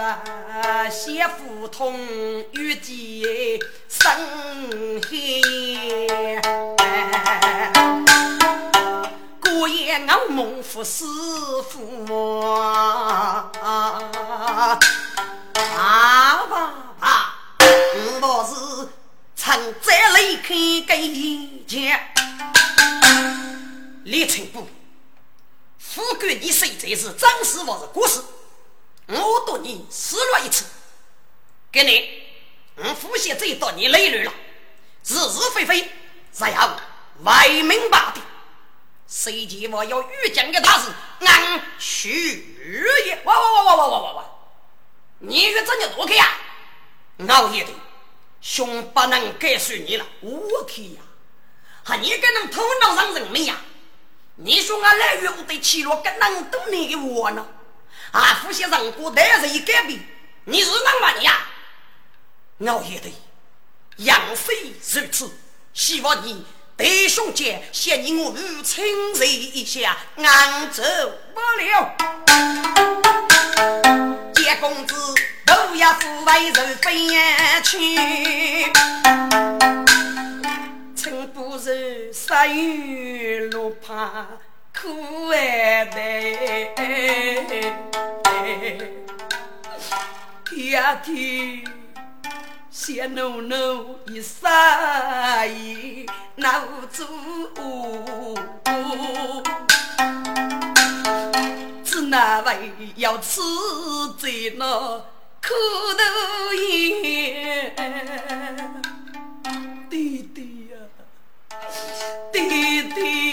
[0.00, 1.94] 啊，先腹痛
[2.52, 4.10] 欲解身
[5.02, 5.10] 寒。
[9.42, 11.04] 姑爷暗孟复师
[11.68, 14.78] 傅啊啊啊
[16.98, 17.34] 啊！
[18.22, 18.88] 我是
[19.36, 20.56] 趁这里看
[20.96, 22.00] 给一件，
[24.04, 24.60] 李成不？
[24.60, 24.77] 啊啊啊啊啊啊啊
[25.98, 28.22] 不管你谁才是真实或是故事，
[29.08, 30.64] 我多年死了一次。
[31.72, 32.22] 给你，
[32.76, 34.32] 我父亲这一道你累累了，
[35.02, 35.90] 是是非非，
[36.32, 36.80] 是要
[37.24, 38.20] 为民把的。
[39.08, 40.88] 谁见我要遇见的大事，
[41.18, 43.20] 俺去也！
[43.24, 44.24] 哇哇哇哇哇哇哇哇！
[45.18, 46.38] 你越真的多开呀！
[47.28, 47.70] 熬夜的
[48.40, 51.00] 熊不能该算你了，我天呀！
[51.82, 53.56] 还你跟能头脑上人命呀！
[54.40, 57.44] 你说俺来月我得起落更能懂你的我呢？
[58.12, 59.98] 啊，夫妻人过但是一改变，
[60.44, 61.44] 你是哪么你呀？
[62.68, 63.12] 熬夜的，
[63.96, 65.28] 杨妃如此，
[65.74, 70.84] 希望你弟兄间谢你我母亲热一下，俺走
[71.34, 71.96] 不了。
[74.36, 74.94] 见公子
[75.44, 77.08] 都要抚慰人飞
[77.64, 78.68] 去。
[81.00, 84.26] 真不是杀鱼路怕
[84.74, 86.00] 苦哎的，
[90.44, 91.64] 天天
[92.68, 97.06] 先弄弄一杀一闹做，
[101.84, 103.40] 只那位要吃
[104.18, 104.98] 在那
[105.40, 105.54] 苦
[105.96, 107.72] 头咽，
[109.88, 110.57] 弟弟。
[112.32, 113.27] 滴滴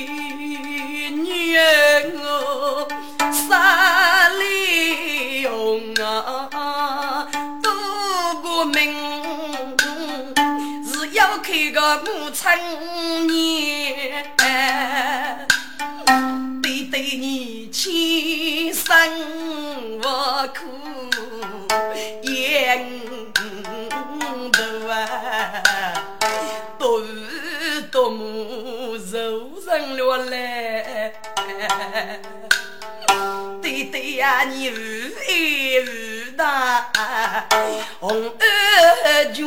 [34.16, 35.88] 呀，你无爱无
[36.38, 36.92] 大
[38.00, 39.46] 红二军，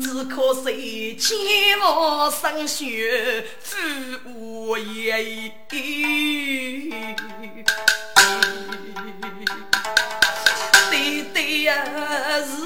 [0.00, 1.36] 只可惜千
[1.78, 3.76] 万生血负
[4.26, 5.52] 无言。
[10.90, 11.84] 对对呀，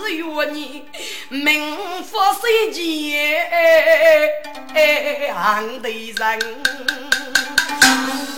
[0.08, 0.22] 月
[0.52, 0.84] 你
[1.28, 3.46] 名副三杰
[5.32, 6.38] 行的人，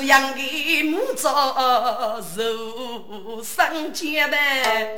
[0.04, 4.94] 养的母早受伤肩呗，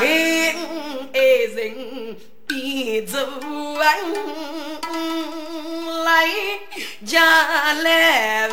[0.00, 0.54] 爱
[1.54, 3.18] 人别走
[3.78, 3.98] 来
[7.04, 8.48] 家来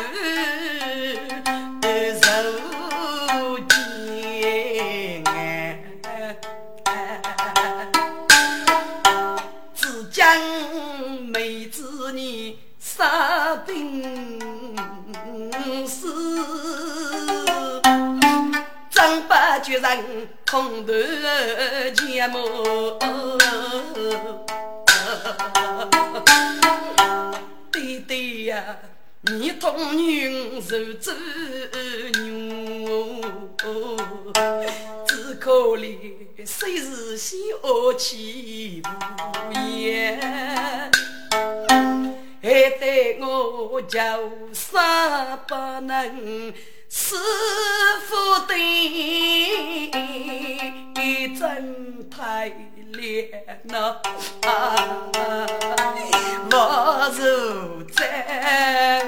[13.00, 14.04] 杀兵
[15.88, 16.12] 死，
[18.90, 20.92] 张八决人空头
[21.94, 22.98] 剑目。
[27.72, 28.62] 弟弟呀，
[29.22, 31.14] 你同女受之
[32.18, 33.24] 女，
[35.06, 35.96] 只可怜
[36.44, 37.34] 虽是小
[37.96, 38.82] 气
[39.48, 40.90] 无言。
[42.42, 44.00] 还待我叫
[44.52, 46.54] 啥不能
[46.88, 47.14] 师
[48.06, 49.90] 傅的
[51.38, 52.50] 真太
[52.92, 53.30] 烈
[53.64, 53.96] 呐，
[56.50, 59.04] 我如在。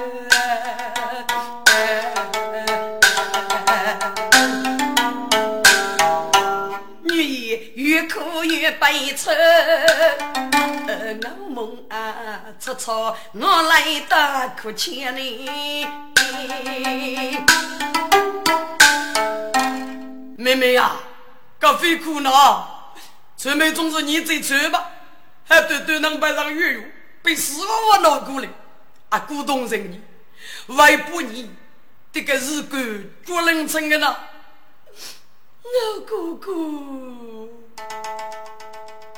[8.63, 9.29] 越哭越悲愁，
[10.87, 12.91] 我梦啊，楚楚，
[13.33, 15.85] 我来打哭千里。
[20.37, 20.93] 妹妹呀，
[21.59, 22.31] 这非哭呢，
[23.37, 24.91] 春梅总是你最丑吧？
[25.43, 28.47] 还短短能摆上月月，被死我拿过来，
[29.09, 30.01] 啊，鼓动人你，
[30.73, 31.51] 为不你，
[32.13, 34.15] 这个日干做人成的呢？
[35.63, 36.53] 我哥哥。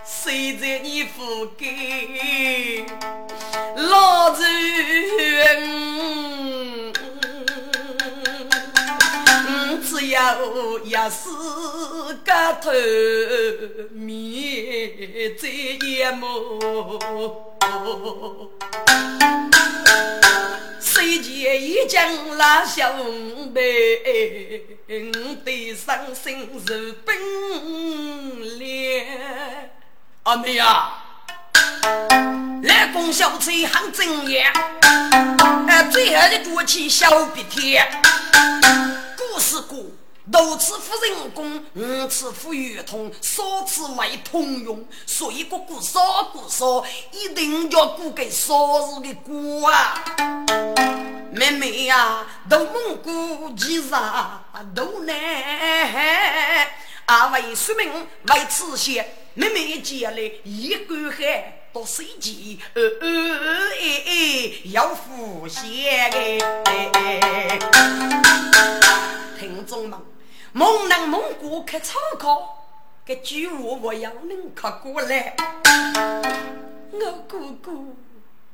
[0.06, 2.86] 谁在你腹间？
[3.76, 4.44] 老子
[9.84, 10.20] 只要
[10.84, 11.30] 一丝
[12.24, 12.72] 个头
[13.92, 16.26] 面在眼目，
[21.06, 23.62] 谁见一将拉兄弟，
[24.88, 29.06] 我对伤心如冰凉。
[30.24, 31.04] 阿妹啊，
[32.64, 34.52] 来攻小翠很正业，
[35.68, 37.78] 哎，最后的夺起小鼻涕。
[39.16, 39.96] 故事故，
[40.32, 44.84] 多次夫人功，五次夫圆通，少次为通用。
[45.06, 50.04] 所以个故少故少，一定要顾给少日的过啊。
[51.32, 53.90] 妹妹呀，都蒙古其实
[54.74, 56.68] 都难，
[57.06, 59.06] 啊为说明为此些。
[59.36, 66.40] 妹妹接来一管海到水前，呃呃哎哎要呼吸哎！
[69.38, 70.00] 听众们，
[70.58, 72.66] 蒙南蒙古开草考，
[73.06, 75.36] 这句话我要能考过来。
[76.94, 77.74] 我哥哥，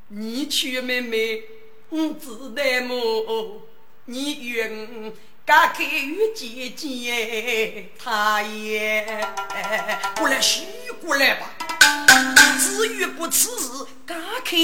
[0.08, 1.44] 你娶妹妹，
[1.90, 3.62] 我知道么？
[4.06, 5.14] 你愿？
[5.46, 9.24] 打开玉姐姐，他也
[10.18, 10.64] 过来许
[11.06, 11.52] 过来吧。
[12.60, 14.58] 至于不此事，打开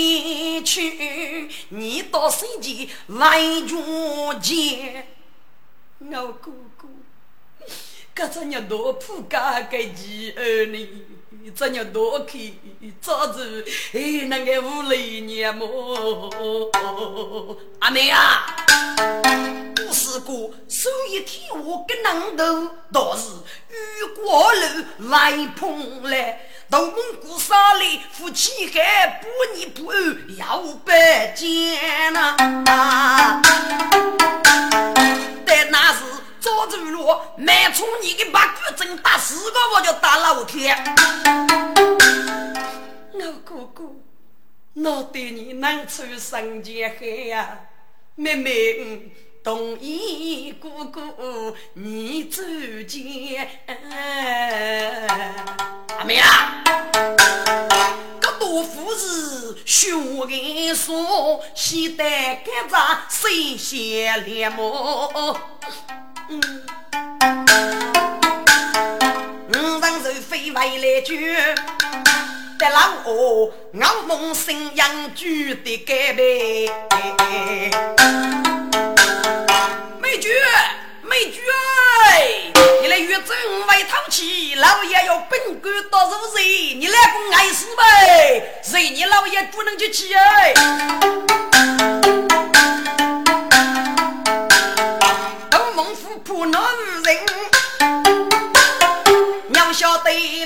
[0.66, 5.06] 去，你到谁家来着见？
[6.00, 6.88] 我哥哥，
[8.18, 10.90] 这咱要多铺家个几儿呢？
[11.54, 12.42] 咱要多看
[13.00, 13.64] 早子，
[13.94, 16.32] 哎，那个屋里娘么？
[17.78, 18.66] 阿妹啊！
[19.76, 23.30] 不是过，手一天我个能头，倒是
[23.70, 23.76] 雨
[24.16, 26.40] 过路来碰来。
[26.72, 26.92] 大蒙
[27.22, 32.36] 古杀来夫妻还不你不安，要拜见呐。
[35.46, 36.00] 但那是
[36.48, 40.78] 早走路，满冲你的八股真打四个我就打老天。
[43.14, 43.84] 我哥哥，
[44.76, 47.60] 我对你能出生间海呀，
[48.16, 49.12] 妹妹。
[49.44, 52.42] 同意哥哥，你走
[52.86, 53.48] 见
[55.98, 56.64] 阿妹啊！
[58.22, 59.58] 这多富是。
[59.66, 65.40] 血根说，现代干仗谁先连么？
[66.30, 66.34] 五
[69.80, 71.34] 人手飞回来句，
[72.60, 75.24] 得老我我梦信仰主
[75.64, 76.70] 的改变。
[80.02, 80.28] 美菊，
[81.02, 81.40] 美菊，
[82.82, 86.74] 你来越正为淘气，老爷要本官到入谁？
[86.74, 88.62] 你来个爱死呗？
[88.62, 90.54] 谁你老爷不能去气哎？
[96.38, 96.62] 孟府破闹
[97.04, 97.18] 人，
[99.48, 100.04] 娘晓得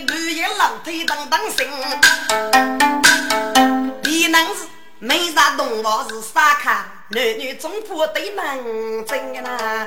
[0.07, 1.67] 半夜老腿当当心，
[4.03, 4.65] 你能是
[4.99, 6.85] 没啥动物是傻卡。
[7.09, 9.85] 男女总怕对门争呐，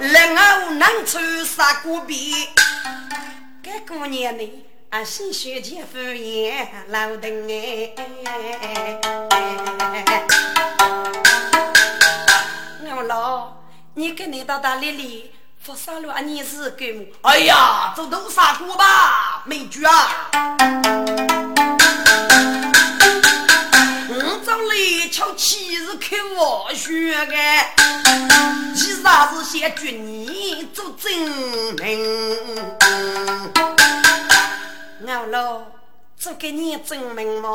[0.00, 2.48] 人儿能穿啥锅皮？
[3.62, 7.94] 该过年呢，啊新学姐敷衍老邓哎。
[12.96, 13.52] 我老，
[13.96, 15.30] 你跟你到大里里
[15.62, 16.18] 佛山路啊？
[16.20, 17.04] 你是干么？
[17.22, 20.30] 哎呀，做豆沙锅吧，美女啊！
[25.12, 27.34] 瞧气是开我血的，
[28.74, 31.12] 其实还是先举你做证
[31.76, 32.26] 明。
[35.06, 35.62] 我老
[36.18, 37.48] 做给你证明嘛，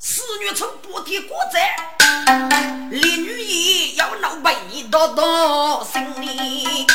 [0.00, 1.58] 四月从白天过节，
[2.88, 4.54] 李女爷要闹背
[4.92, 6.86] 到到心里。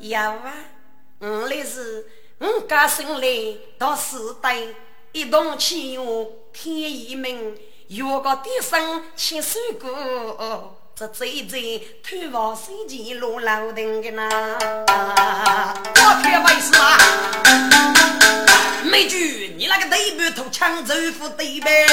[0.00, 0.52] 要啊，
[1.20, 2.04] 我来是
[2.38, 3.28] 我家生来
[3.78, 4.56] 到四代，
[5.12, 7.56] 一同起我天一门。
[7.86, 14.28] 有个爹生七十个，这最最头发水钱落老丁的那。
[14.88, 16.98] 我看为是啊，
[19.80, 21.86] 个对半头抢走副对呗，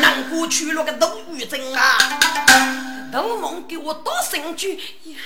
[0.00, 1.98] 难过去了个都雨症啊，
[3.10, 5.16] 都梦给我多生句呀。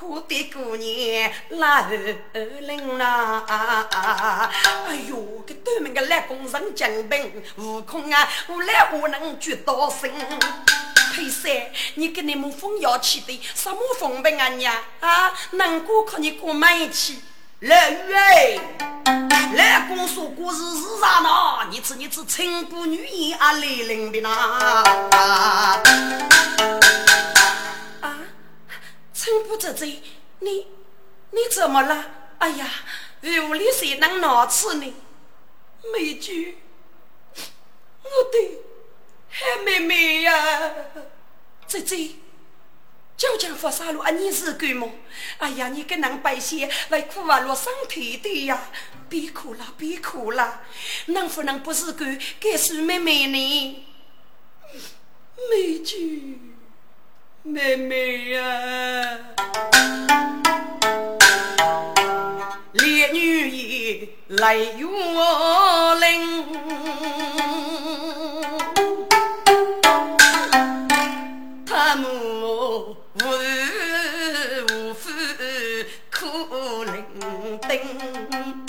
[0.00, 3.42] 我的姑娘来人呐！
[3.48, 10.10] 哎呦，这对面个来工人将兵，悟空啊，我来我能举刀身。
[11.14, 11.50] 裴三，
[11.94, 15.32] 你跟你们风要起的什么风病啊你啊？
[15.52, 17.22] 难过可你过买起。
[17.64, 18.58] 来雨哎，
[19.54, 21.66] 来公说故事是啥呢？
[21.70, 24.84] 你吃你吃陈姑女言啊，来临的呐。
[29.14, 30.02] 真不知罪，
[30.40, 30.66] 你
[31.30, 32.04] 你怎么了？
[32.36, 32.68] 哎呀，
[33.22, 34.94] 屋里谁能闹吃呢？
[35.90, 36.58] 美菊，
[37.34, 38.60] 我的
[39.30, 40.70] 海妹妹呀，
[41.66, 42.14] 这这
[43.16, 44.90] 就讲佛山路啊，你是干么？
[45.38, 48.60] 哎呀，你跟人百姓为苦啊落伤腿的呀！
[49.08, 50.62] 别哭了，别哭了，
[51.06, 53.84] 能不能不是干该是妹妹呢？
[55.50, 56.40] 美菊。
[57.46, 59.18] 妹妹呀，
[62.72, 64.86] 烈女也来月
[66.00, 66.46] 灵，
[71.66, 72.93] 他们
[77.68, 78.63] 叮。